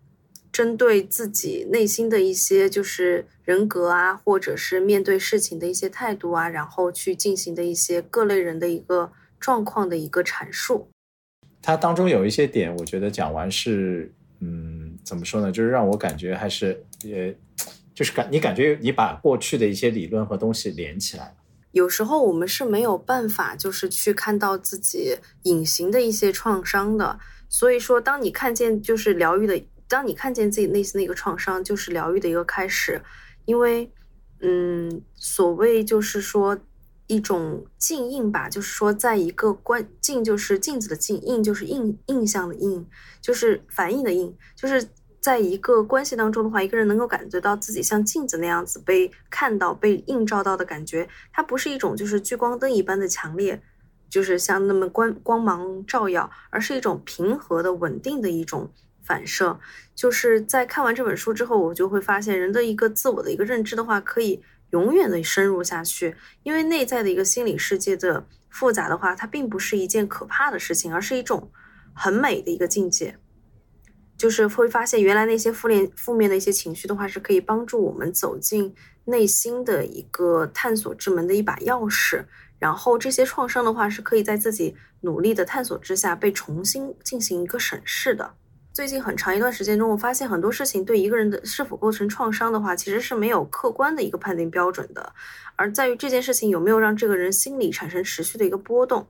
[0.53, 10.91] 针对自己内心的一些就是人格啊，或者是面对事情的一些态度啊，然后去进行的一些各类人的一个状况的一个阐述。
[11.62, 14.12] 它当中有一些点，我觉得讲完是，
[15.11, 15.50] 怎么说呢？
[15.50, 17.36] 就是让我感觉还是也，
[17.92, 21.32] 就是感你感觉你把过去的一些理论和东西连起来了。
[21.72, 27.18] 有时候我们是没有办法，就是去看到自己隐形的一些创伤的。
[27.48, 33.02] 所以说，当你看见就是疗愈的，当你看见自己内心的一个创伤，就是疗愈的一个开始。
[33.46, 33.90] 因为，
[34.38, 36.56] 嗯，所谓就是说
[37.08, 42.86] 一种镜映吧，就是说在一个关镜就是镜子的镜，映就是印印象的印，
[43.20, 44.88] 就是反应的印，就是。
[45.20, 53.62] 在一个关系当中的话，一个人能够感觉到自己像镜子那样子被看到、被映照到的感觉，它不是一种就是聚光灯一般的强烈，
[54.08, 59.60] 就是像那么光光芒照耀，而是一种平和的、稳定的一种反射。
[59.94, 71.50] 就是在看完这本书之后，我就会发现，人的一个自我的一个认知的话，可以永远的深入下去，因为内在的一个心理世界的复杂的话，它并不是一件可怕的事情，而是一种
[71.92, 73.18] 很美的一个境界。
[74.20, 78.74] 就是会发现，原来那些负面、负面的一些情绪的话，是可以帮助我们走进
[79.06, 82.22] 内心的一个探索之门的一把钥匙。
[82.58, 88.34] 然后这些创伤的话，是可以在自己努力的探索之下被重新进行一个审视的。
[88.74, 95.14] 最近很长一段时间中，我发现很多事情对一个人的是否构成创伤的话，其实是没有客观的一个判定标准的，
[95.56, 99.08] 而在于这件事情有没有让这个人心理产生持续的一个波动，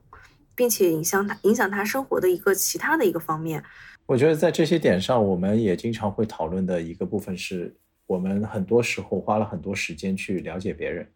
[0.55, 3.61] 并且影响他、影响他生活的一个其他的一个方面。
[4.05, 7.73] 我觉得在这些点上，我们也经常会讨论的一个部分是，
[8.07, 11.07] 我们很多时候花了很多时间去了解别人，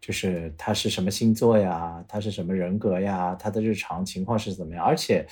[0.00, 5.26] 就是他是什么星座呀，他是什么人格呀，他的日常情况是怎么样，而且，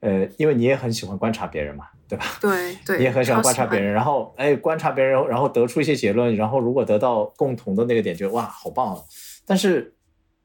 [0.00, 2.24] 呃，因为你也很喜欢观察别人嘛，对吧？
[2.40, 9.02] 对对，你也很喜欢观察别人，然后哎，观察别人，然后得出一些结论，然后如果得到共同的那个点，就哇，好棒啊！
[9.44, 9.94] 但是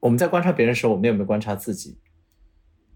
[0.02, 1.98] 我们在观察别人的时候，我们有没有观察自己？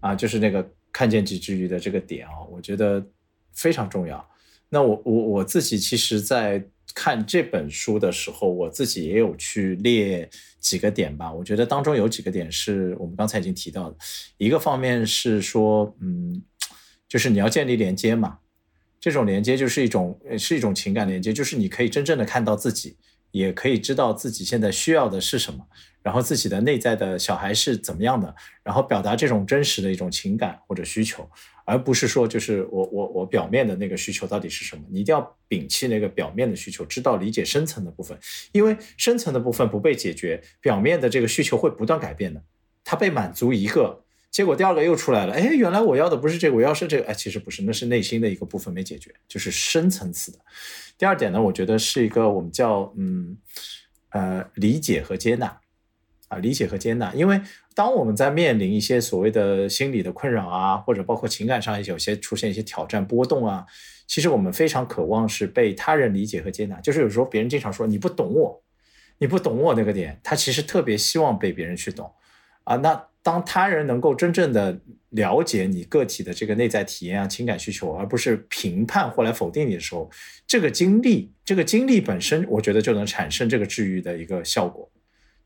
[0.00, 3.04] 啊，就是那个看见即知语的这个点啊，我觉得
[3.52, 4.28] 非常重要。
[4.68, 6.62] 那我我我自己其实，在
[6.94, 10.28] 看这本书的时候，我自己也有去列
[10.60, 11.32] 几个点吧。
[11.32, 13.96] 我觉得当中有几个点是我们刚才已经提到的，
[14.36, 16.42] 一个方面是说，嗯，
[17.08, 18.38] 就是你要建立连接嘛。
[19.00, 22.96] 这种连接就是一种是一种情感连接，就是你可以真正的看到自己，
[23.30, 25.64] 也可以知道自己现在需要的是什么，
[26.08, 31.28] 然后自己的内在的小孩是怎么样的，然后表达这种真实的一种情感或者需求，
[31.66, 38.18] 而不是说就是我我我表面的那个需求到底是什么，你一定要摒弃那个表面的需求，知道理解深层的部分，
[38.52, 42.42] 因为深层的部分不被解决，表面的这个需求会不断改变的，
[42.82, 44.02] 它被满足一个。
[44.30, 50.38] 结果第二个又出来了，哎，原来我要的不是这个，我要是这个，哎，其实不是，那是内心的一个部分没解决，就是深层次的。
[50.96, 53.36] 第二点呢，我觉得是一个我们叫嗯
[54.10, 55.60] 呃理解和接纳
[56.28, 57.40] 啊，理解和接纳，因为
[57.74, 63.64] 当我们在面临一些所谓的心理的困扰啊，或者包括情感上有些出现一些挑战波动啊，
[64.06, 66.80] 其实我们非常渴望是被他人理解和接纳。
[66.80, 68.62] 就是有时候别人经常说你不懂我，
[69.18, 72.12] 你不懂我那个点，他其实特别希望被别人去懂
[72.64, 72.76] 啊。
[72.76, 80.10] 那当他人能够真正的了解你个体的这个内在体验啊、情感需求，而不是评判或来否定你的时候，
[80.46, 84.90] 这个经历，这个经历本身，我觉得就能产生这个治愈的一个效果。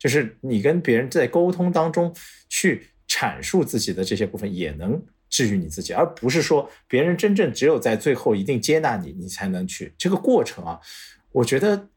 [0.03, 2.12] 就是你跟别人在沟通当中
[2.48, 5.00] 去阐述自己的这些部分，也能
[5.30, 10.80] 治愈你自己，而不是说别人真正只有在最后一定接纳你，你才能去这个过程啊。
[11.30, 11.88] 我觉得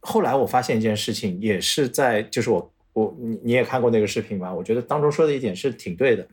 [0.00, 2.68] 后来我发现一件事情，也是在就是我。
[2.94, 4.52] 我你你也看过那个视频吧？
[4.52, 6.28] 我觉得当中说的一点是挺对的，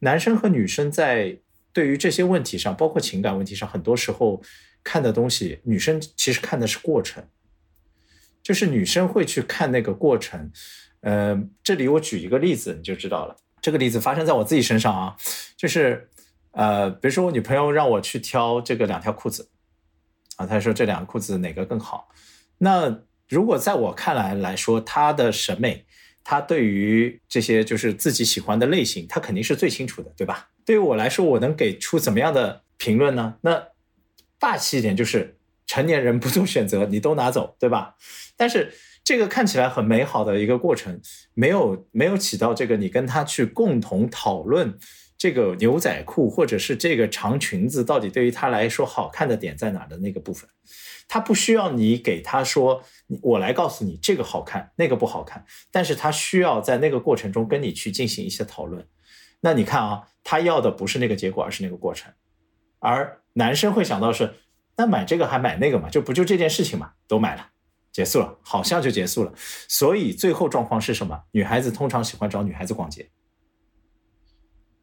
[0.00, 1.34] 男生和女生在
[1.72, 4.42] 对于这些问题上，包括情感问题上，很多时候
[4.82, 7.24] 看的东西，女生其实看的是过程，
[8.44, 10.52] 就是女生会去看那个过程。
[11.00, 13.34] 呃，这里我举一个例子你就知道了。
[13.60, 15.16] 这个例子发生在我自己身上啊，
[15.56, 16.08] 就是
[16.52, 19.48] 呃，比如说我女朋友让我去挑这个两条裤子，
[20.36, 22.08] 啊，她说这两个裤子哪个更好？
[22.58, 25.84] 那如果在我看来来说，她的审美。
[26.26, 30.48] 他对于这些就是自己喜欢的类型，他肯定是最清楚的，对吧？
[30.64, 33.34] 对于我来说，我能给出怎么样的评论呢？
[33.42, 33.62] 那
[34.38, 35.36] 霸气一点就是
[35.74, 37.96] 成年人不做选择，你都拿走，对吧？
[38.36, 38.72] 但是
[39.02, 41.00] 这个看起来很美好的一个过程，
[41.34, 44.78] 没有没有起到这个你跟他去共同讨论
[45.18, 50.48] 这个牛仔裤或者是这个长裙子到底对于他来说好看的点在哪的那个部分。
[51.08, 52.84] 他不需要你给他说，
[53.20, 55.44] 我来告诉你这个好看，那个不好看。
[55.72, 58.86] 但是他需要在那个过程中跟你去进行一些讨论。
[59.40, 62.12] 那你看啊，他要的不是那个结果，而是那个过程。
[62.78, 64.34] 而男生会想到是，
[64.76, 65.88] 那买这个还买那个嘛？
[65.88, 66.92] 就不就这件事情嘛？
[67.06, 67.48] 都买了，
[67.92, 69.32] 结束了，好像就结束了。
[69.68, 71.22] 所以最后状况是什么？
[71.32, 73.10] 女孩子通常喜欢找女孩子逛街。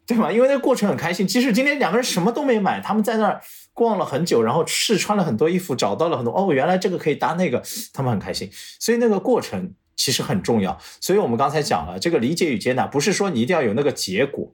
[0.08, 0.30] 对吗？
[0.30, 7.64] 因为那个过程很开心，即使今天两个人什么都没买，他们在那儿逛了很久，然后试穿了很多衣服，找到了很多哦，原来这个可以搭那个，
[7.94, 8.50] 他们很开心。
[8.80, 10.78] 所以那个过程其实很重要。
[11.00, 14.54] 所以我们刚才讲了，这个理解与接纳，不是说你一定要有那个结果，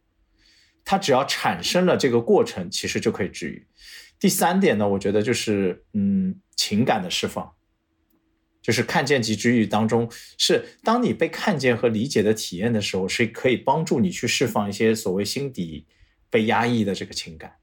[0.85, 3.67] 它只要产生了这个过程，其实就可以治愈。
[4.19, 7.53] 第三点呢，我觉得就是嗯，情感的释放。
[8.59, 15.85] 就是看见及治愈当中，是当你被看见和理解的体验的时候，是可以帮助你去释放一些所谓心底
[16.29, 17.53] 被压抑的这个情感，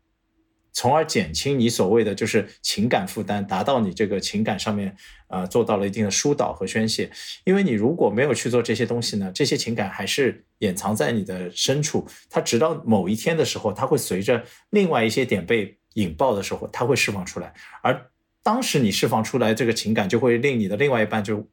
[0.72, 4.96] 从而减轻你所谓的就是情感负担，达到你这个情感上面
[5.28, 7.10] 呃做到了一定的疏导和宣泄。
[7.44, 18.10] 因为你如果没有去做这些东西呢，这些情感还是掩藏在你的深处，它直到某一天的时候，它会随着另外一些点被引爆的时候，它会释放出来，而。
[18.46, 21.48] 当时你释放出来这个情感，就会令你的另外一半就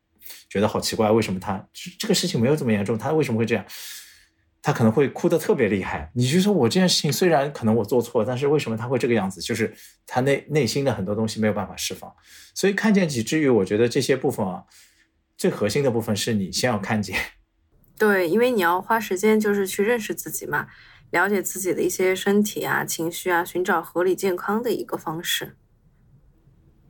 [0.49, 1.65] 觉得好奇怪，为什么他
[1.97, 3.65] 这个事情没有这么严重，他为什么会这样？
[4.61, 6.11] 他可能会哭得特别厉害。
[6.13, 9.39] 你就说我这件事情虽然可能我做错，但是为什么他会这个样子？
[9.39, 9.73] 就是
[10.05, 12.13] 他内内心的很多东西没有办法释放。
[12.53, 14.65] 所以看见己之余，我觉得这些部分啊，
[15.37, 17.17] 最核心的部分是你先要看见。
[17.97, 20.67] 对，因为你要花时间就是去认识自己嘛，
[21.11, 25.55] 了解自己的一些身体啊、情绪啊，寻找合理健康的一个方式。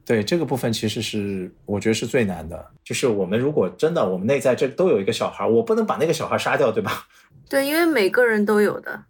[0.06, 2.72] 对这个部分，其实是我觉得是最难的。
[2.84, 7.08] 就是我们如果真的，我们内在这都有一个小孩，我不能把那个小孩杀掉，对吧？
[7.48, 9.06] 对，因为每个人都有的。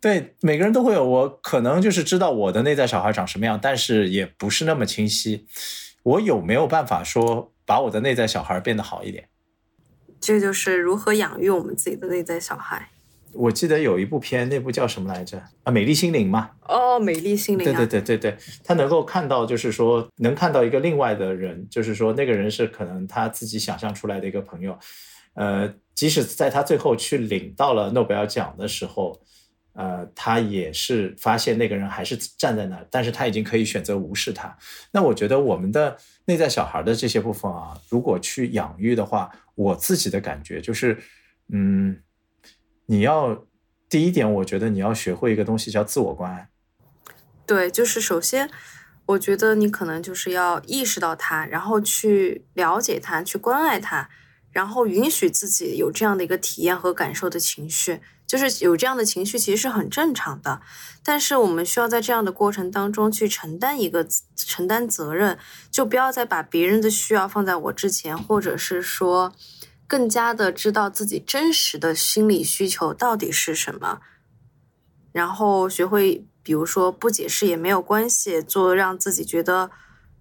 [0.00, 1.04] 对，每个人都会有。
[1.04, 5.46] 我可能就是知道我的内在小孩长什么样，但是也不是那么清晰。
[6.02, 9.28] 我有没有办法说把我的内在小孩变得好一点？
[10.20, 12.90] 这就是如何养育我们自己的内在小孩。
[13.34, 15.42] 我记得有一部片，那部叫什么来着？
[15.62, 16.50] 啊，美丽心灵嘛。
[16.68, 17.64] 哦，美丽心灵。
[17.64, 24.78] 对对对对对，他能够看到，就是说能看到一个另外的人，就是说那个人是可能他自己想象出来的一个朋友。
[25.34, 29.20] 呃，即使在他最后去领到了诺贝尔奖的时候，
[29.72, 34.56] 呃，他也是发现那个人还是站在那儿，但是他已经可以选择无视他。
[34.92, 40.96] 那我觉得我们的内在小孩的这些部分啊，如果去养育的话，我自己的感觉就是，
[41.52, 41.96] 嗯。
[42.86, 43.44] 你要
[43.88, 46.48] 第一点，我觉得你要学会一个东西叫自我关爱。
[47.46, 48.50] 对，就是首先，
[49.06, 54.08] 我觉得你可能就是要意识到它，然后去了解它，去关爱它，
[54.50, 58.00] 然后允许自己有这样的一个体验和感受的情绪。
[58.26, 60.62] 就是有这样的情绪，其实是很正常的。
[61.02, 65.38] 但是我们需要在这样的过程当中去承担一个承担责任，
[65.70, 69.32] 就不要再把别人的需要放在我之前，或者是说。
[69.86, 74.00] 更加的知道自己真实的心理需求到底是什么，
[75.12, 79.70] 然后学会，比如说不解释也没有关系，做让自己觉得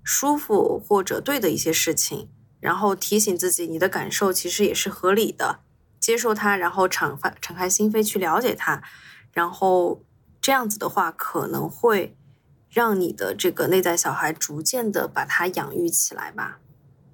[0.04, 5.62] 舒服或者对的一些事情，然后提醒自己你的感受其实也是合理的，
[6.00, 8.84] 接受它，然后敞发敞开心扉去了解它，
[9.32, 10.04] 然后
[10.42, 12.18] 这样子的话可能会
[12.70, 16.60] 让你的这个内在小孩逐渐的把它养育起来吧。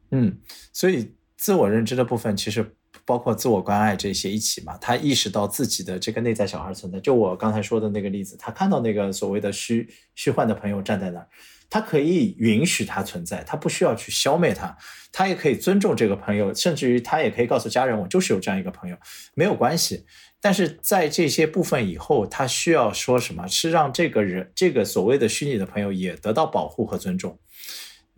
[0.09, 0.39] 嗯，
[0.73, 1.13] 所以。
[1.39, 2.75] 自我认知的部分其实
[3.05, 4.77] 包括自我关爱这些一起嘛。
[4.77, 11.27] 他意识到自己的这个内在小孩存在，就我刚才说的那个例子，他看到那个所谓的虚虚幻的朋友站在那儿，
[11.69, 14.77] 他可以允许他存在，他不需要去消灭他，
[15.13, 18.97] 他也可以尊重这个朋友，甚至于他也可以告诉家人，我就是有这样一个朋友，
[19.33, 20.05] 没有关系。
[20.41, 23.47] 但是在这些部分以后，他需要说什么？
[23.47, 27.39] 是让这个人这个所谓的虚拟的朋友也得到保护和尊重。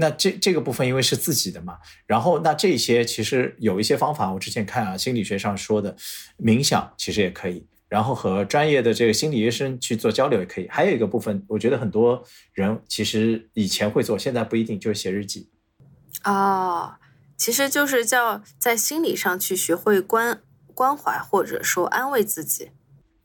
[0.02, 1.78] 那这这个部分因为是自己的嘛，
[2.08, 5.96] 然后那这些其实有一些方法，我之前看啊，心理学上说的
[6.40, 10.68] 冥想其实也可以，然后和专业的这个心理医生去做交流也可以。
[10.70, 12.24] 还有一个部分，我觉得很多
[12.54, 15.52] 人其实以前会做，现在不一定，就是写日记。
[16.24, 16.96] 哦，
[17.38, 20.42] 其实就是叫在心理上去学会关
[20.74, 22.72] 关怀或者说安慰自己。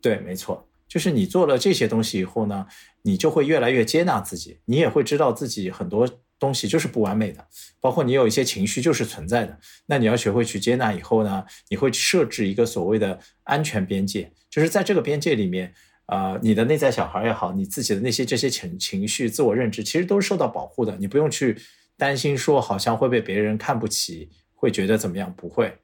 [0.02, 2.66] 对，没错，就是你做了这些东西以后呢，
[3.00, 6.06] 你就会越来越接纳自己，你也会知道自己很多。
[6.38, 7.46] 东西就是不完美的，
[7.80, 9.58] 包括你有一些情绪就是存在的。
[9.86, 15.72] 那你要学会去接纳以后呢，你会设置一个所谓的安全边界，就是在这个边界里面，
[16.06, 20.96] 啊，你的内在小孩也好，你自己的那些这些情情绪、自我认知，其实都是受到保护的。
[20.98, 21.56] 你不用去
[21.96, 25.32] 担心说好像会被别人看不起，会觉得怎么样？
[25.34, 25.74] 不会。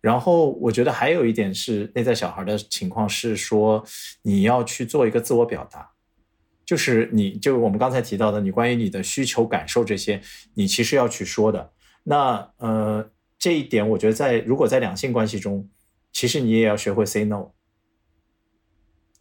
[0.00, 3.84] 然后我觉得还有一点是内在小孩的情况是说，
[4.22, 5.90] 你要去做一个自我表达。
[6.68, 10.20] 就是你，就我们刚才提到的，你关于你的需求、感受这些，
[10.52, 11.72] 你其实要去说的。
[12.02, 15.66] 那呃，这一点我觉得在如果在两性关系中，
[16.12, 17.52] 其实你也要学会 say no。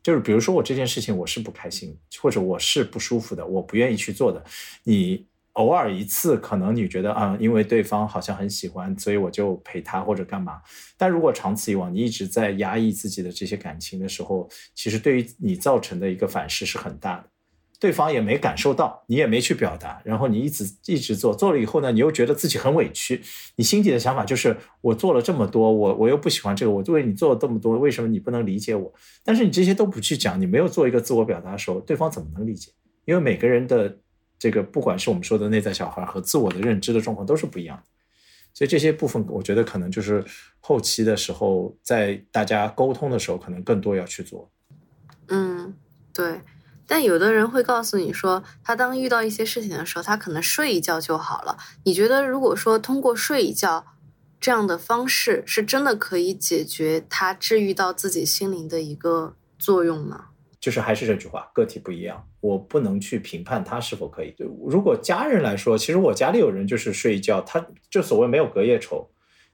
[0.03, 4.43] 就是比如说我这件事情我是不开心，或者我是不舒服的，我不愿意去做的。
[4.83, 10.61] 你偶尔一次可能你觉得啊，因为对方好像很喜欢，所以我就陪他或者干嘛。
[10.97, 17.29] 但如果长此以往，你一直在压抑自己的这些感情的时候，其实对于你造成的一个反噬是很大的。
[17.79, 23.21] 对方也没感受到，你也没去表达，然后你一直一直做，做了以后呢，你又觉得自己很委屈，
[23.55, 28.91] 你心底的想法就是我做了这么多，我我又不喜欢这个，我为你做了这么多，为什么你不能理解我？
[29.23, 32.71] 但是你这些都不去讲，你没有做一个自我表达的时候，对方怎么能理解？
[33.05, 33.99] 因为每个人的
[34.39, 37.83] 这个，不管是我们说的内在小孩和自我的认知的状况都是不一样的，
[38.53, 40.25] 所以这些部分我觉得可能就是
[40.59, 44.49] 后期的时候，在大家沟通的时候，可能更多要去做。
[45.27, 45.75] 嗯，
[46.11, 46.39] 对。
[46.89, 51.57] 但有的人会告诉你说，他当遇到一些事情的时候，他可能睡一觉就好了。
[51.83, 53.85] 你觉得，如果说通过睡一觉
[54.39, 60.27] 这样的方式，是真的可以解决他治愈到自己心灵的一个作用吗？
[60.61, 64.31] 就是还是这句话，个体不一样，我不能去评判他是否可以。
[64.31, 69.09] 对如果家人来说，其实我家里有人就是睡一觉，他就所谓没有隔夜仇。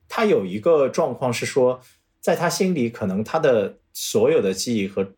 [0.08, 1.82] 他有一个状况是说，
[2.22, 5.14] 在他心里，可能他的所有的记忆和。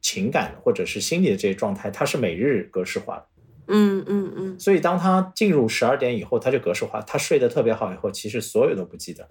[0.00, 3.26] 情感或者是心理的这些状态，它是每日格式化的。
[3.66, 4.60] 嗯嗯嗯。
[4.60, 7.00] 所以当他进入十二点以后，他就格式化。
[7.02, 9.28] 他睡得特别好以后，其实所有都不记得。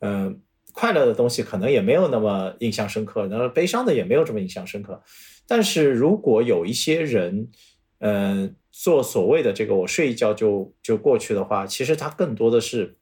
[0.00, 0.40] 嗯，
[0.72, 5.02] 快乐的东西可能也没有那么印象深刻，然后悲伤的也没有这么印象深刻。
[5.48, 7.50] 但是如果有一些人，
[7.98, 12.96] 嗯，做所谓的这个我睡一觉就就过去的话，其实他更多的是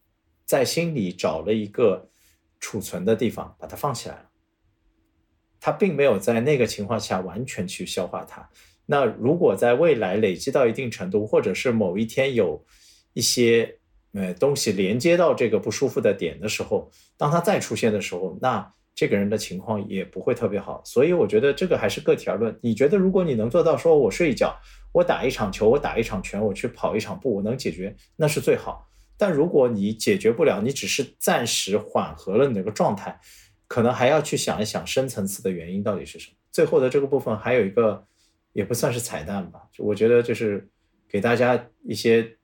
[0.47, 2.09] 在心里找了一个
[2.59, 4.30] 储存的地方，把它放起来了。
[5.61, 8.49] 他并没有在那个情况下完全去消化它。
[8.87, 12.65] 那如果在未来累积到一定程度，或者是某一天有
[13.13, 13.77] 一些
[14.13, 20.83] 呃东西连接到这个不舒服的点的时候，当它再出现的时候，那这个人的情况也不会特别好。
[20.85, 22.59] 所以我觉得这个还是个体而论。
[22.63, 24.59] 你觉得如果你能做到，说我睡一觉，
[24.93, 28.89] 我打一场球，我打一场拳，我去跑一场步，我能解决，那是最好。
[29.17, 33.21] 但如果你解决不了，你只是暂时缓和了你那个状态，
[33.71, 36.37] 可能还要去想一想深层次的原因到底是什么。
[36.51, 38.05] 最后的这个部分还有一个，
[38.53, 40.69] 也不算是彩蛋吧，就我觉得就是
[41.09, 42.37] 给大家一些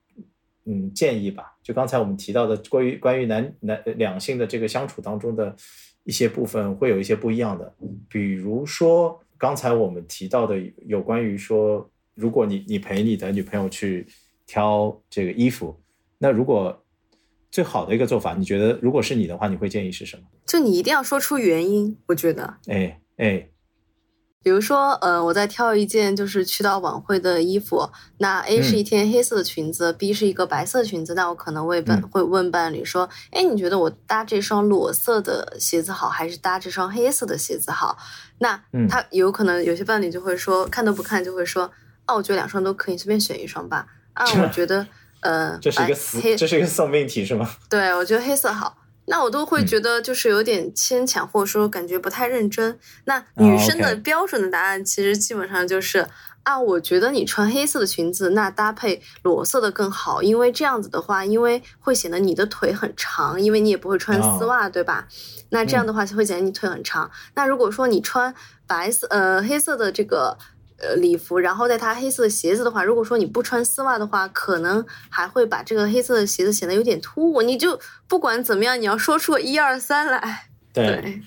[0.67, 1.57] 嗯建议吧。
[1.65, 5.53] 就刚才我们提到的关于关于男男两性的这个相处当中的
[6.05, 7.75] 一些部分，会有一些不一样的。
[8.09, 10.55] 比如说刚才我们提到的
[10.87, 14.07] 有关于说，如果你你陪你的女朋友去
[14.47, 15.77] 挑这个衣服。
[16.19, 16.86] 那如果
[17.51, 20.23] 最好的一个做法，你觉得如果是你的话，你会建议是什么？
[20.47, 21.97] 就你一定要说出原因。
[22.07, 23.49] 我觉得，哎哎，
[24.43, 27.89] 比如说，呃，我在挑一件就是去到晚会的衣服，
[28.19, 37.97] 那 A 是一件黑色的裙子，B 是一个白色的裙子，那我可能会伴会问伴侣说，哎，你觉得我搭这双裸色的鞋子好，还是搭这双黑色的鞋子好？
[38.39, 41.71] 那他有可能有些伴侣就会说，看都不看就会说，
[42.07, 43.87] 哦，我觉得两双都可以，随便选一双吧。
[44.13, 44.87] 啊， 我觉得。
[45.27, 47.51] 呃，这是一个死，这是一个送命题是吗？
[47.69, 52.79] 对，我觉得黑色好，那我都会觉得就是有点牵强，或者说感觉不太认真。
[53.07, 56.07] 那女生的标准的答案其实基本上就是
[56.45, 65.09] 啊，我觉得你穿黑色的裙子，那搭配裸色的更好，因为这样子的话，因为会显得你的腿很长，因为你也不会穿丝袜，对吧？
[65.51, 67.11] 那这样的话就会显得你腿很长。
[67.35, 68.33] 那如果说你穿
[68.67, 70.39] 白色呃黑色的这个。
[70.79, 77.41] 呃，礼服，然后在它黑色的鞋子的话，如果说你不穿丝袜的话，可能还会把这个黑色的鞋子显得有点突兀。
[77.41, 80.49] 你就不管怎么样，你要说出一二三来。
[80.75, 81.23] 对，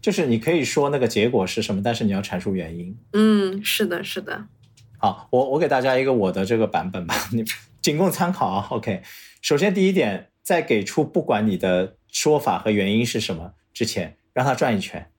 [0.00, 2.96] 就是你可以说那个结果是什么，但是你要阐述原因。
[3.12, 4.44] 嗯，是的，是的。
[4.98, 7.44] 好，我我给大家一个我的这个版本吧，你
[7.82, 8.68] 仅供参考啊。
[8.70, 9.02] OK，
[9.42, 15.10] 首先第一点，在给出不管你的说法和原因是什么之前，让他转一圈。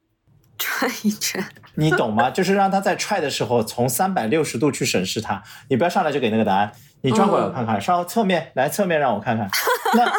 [0.57, 1.43] 转一圈，
[1.75, 2.29] 你懂吗？
[2.29, 5.43] 就是让他在踹的时候，从三百六十度去审视他。
[5.69, 9.49] 你不要上来就给那个答案，你转过来我看看，稍侧面来侧面让我看看。
[9.95, 10.11] 那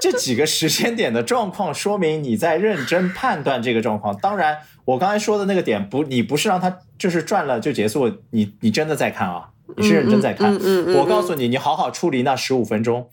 [0.00, 4.16] 这几个时间点的状况，说明你在认真判断这个状况。
[4.16, 10.52] 当然，我刚才说的那个点，不，你不是让他就是转了就结束，你你真的在看啊，你是认真在看。
[10.94, 13.08] 我告诉你，你好好处理那十五分钟。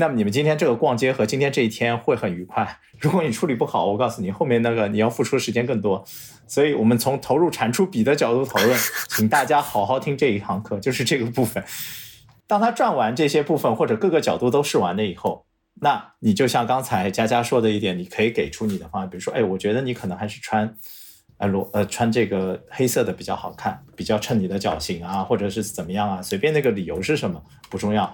[0.00, 2.78] 那么你们今天这个逛街和今天这一天会很愉快。
[2.98, 6.02] 如果你处理不好，我告诉你，后面那个你要付出的时间更多。
[6.46, 8.78] 所以我们从投入产出比的角度讨论，
[9.10, 11.62] 请大家好好听这一堂课，就是这个部分。
[12.46, 15.44] 当他转完这些部分或者各个角度都试完了以后，
[15.82, 20.74] 那你就像刚才佳佳说的一点，你可以给出你的方案，比如说，哎，我觉得你可能还是穿，
[21.36, 28.04] 呃，裸呃穿这个黑色的比较好看，比较衬你的脚型啊，或者是怎么样啊，随便那个理由是什么不重要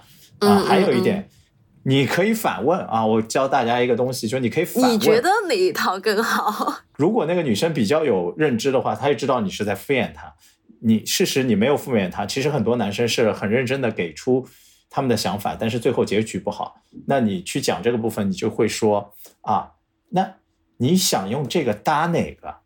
[0.40, 0.58] 啊。
[0.66, 1.28] 还有一点。
[1.88, 4.92] 你可以反问啊，我教大家一个东西，就是你可以反问。
[4.92, 6.80] 你觉得哪一套更好？
[6.98, 10.34] 如果那个女生比较有认知的话，她就知道你是在敷衍她。
[10.80, 14.44] 你事实你没有敷衍她，其实很多男生是很认真的给出
[14.90, 16.80] 他们的想法，但是最后结局不好。
[17.06, 19.74] 那你去讲这个部分，你就会说啊，
[20.08, 20.34] 那
[20.78, 22.56] 你想用这个搭哪个？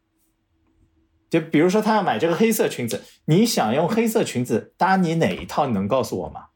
[1.28, 5.66] 就比如说他要买这个黑色裙子，你想用黑色裙子搭你哪一套？
[5.66, 6.46] 你能告诉我吗？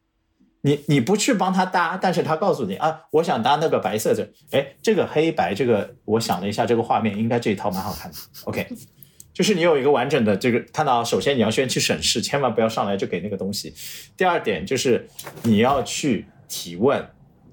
[0.66, 8.16] 你你不去帮他搭，但是他告诉你啊，我想搭那个白色的，哎，这个黑白这个，我想了一下，这个画面应该这一套蛮好看的。
[8.44, 8.66] OK，
[9.34, 13.74] 就是你有一个完整的这个看到，首先你要先去审视，千万不要上来就给那个东西。
[14.16, 15.06] 第二点就是
[15.42, 17.06] 你要去提问，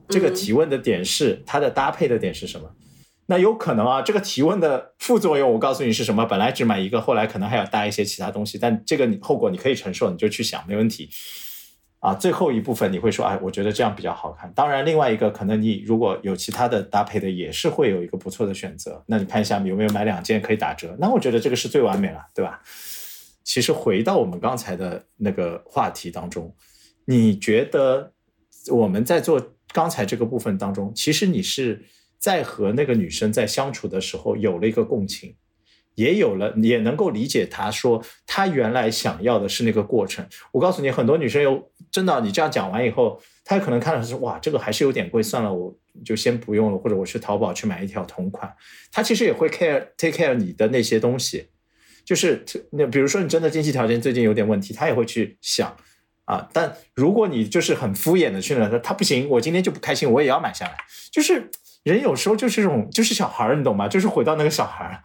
[0.07, 2.71] 这个提问的点是它的搭配的点是什么？
[3.25, 6.25] 那有可能啊，这个提问的副作用我告诉你是什么？
[6.25, 11.09] 本来只买一个，后来可能还要搭一些其他东西，但这个你后果你可以承受，你就去想，没问题。
[12.01, 14.51] 啊，最后一部分你会说，哎，我觉得这样比较好看。
[14.53, 19.03] 当然，另外一个可能你如果有其他的搭配的，也是会有一个不错的选择。
[19.05, 20.97] 那你看一下有没有买两件可以打折？
[20.99, 22.59] 那我觉得这个是最完美了，对吧？
[23.43, 26.51] 其实回到我们刚才的那个话题当中，
[27.05, 28.11] 你觉得
[28.71, 31.85] 我们在做刚才这个部分当中，其实你是
[32.17, 35.35] 在和那个女生在相处的时候有了一个共情。
[35.95, 40.25] 也有了，也能够理解他说他原来想要的是那个过程。
[40.51, 45.75] 我告诉你，很多女生有真的，你这样讲完以后，她可能看到是哇，这个还是有点贵，算了，我
[46.05, 48.51] 就先不用了，或者我去淘宝去买一条同款。
[48.91, 51.49] 她其实也会 care take care 你的那些东西，
[52.05, 55.75] 就是那比如说你真的经济条件最近有点问题，她也会去想
[56.25, 56.47] 啊。
[56.53, 60.77] 但如果你就是很敷衍的去了，说他不行，我今天就不开心，我也要买下来。
[61.11, 61.49] 就是
[61.83, 63.89] 人有时候就是这种，就是小孩儿，你懂吗？
[63.89, 65.03] 就是回到那个小孩儿。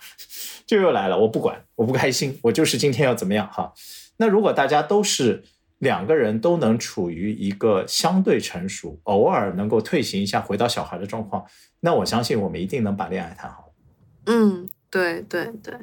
[0.67, 3.73] 就又来了，我不管，我不开心， 我就是今天要怎么样哈？
[4.19, 5.45] 那如果大家都是
[5.79, 11.45] 两个人都能处于一个相对成熟，偶尔能够退行一下，回到小孩的状况，
[11.81, 13.73] 那我相信我们一定能把恋爱谈好。
[14.25, 15.75] 嗯，对对对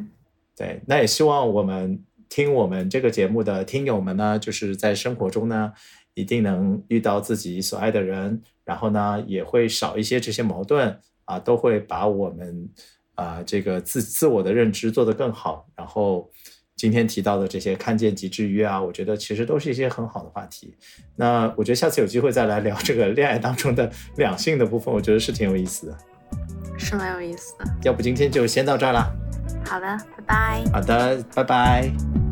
[0.56, 5.72] 对，那也希望我们听我们这个节目的听友们呢，就是在生活中呢，
[6.16, 12.68] 一定能遇到自己所爱的人，然后呢，也会少一些这些矛盾啊，都会把我们
[13.16, 16.30] 啊这个自自我的认知做得更好，然后。
[16.76, 20.76] 今天提到的这些看见及制约啊，我觉得其实都是一些很好的话题。
[21.16, 25.98] 那我觉得下次有机会再来聊这个恋爱当中的两性的部分，我觉得是挺有意思的，
[26.78, 27.66] 是蛮有意思的。
[27.84, 29.10] 要不今天就先到这儿了。
[29.66, 30.64] 好的，拜拜。
[30.74, 32.23] 好的，拜拜。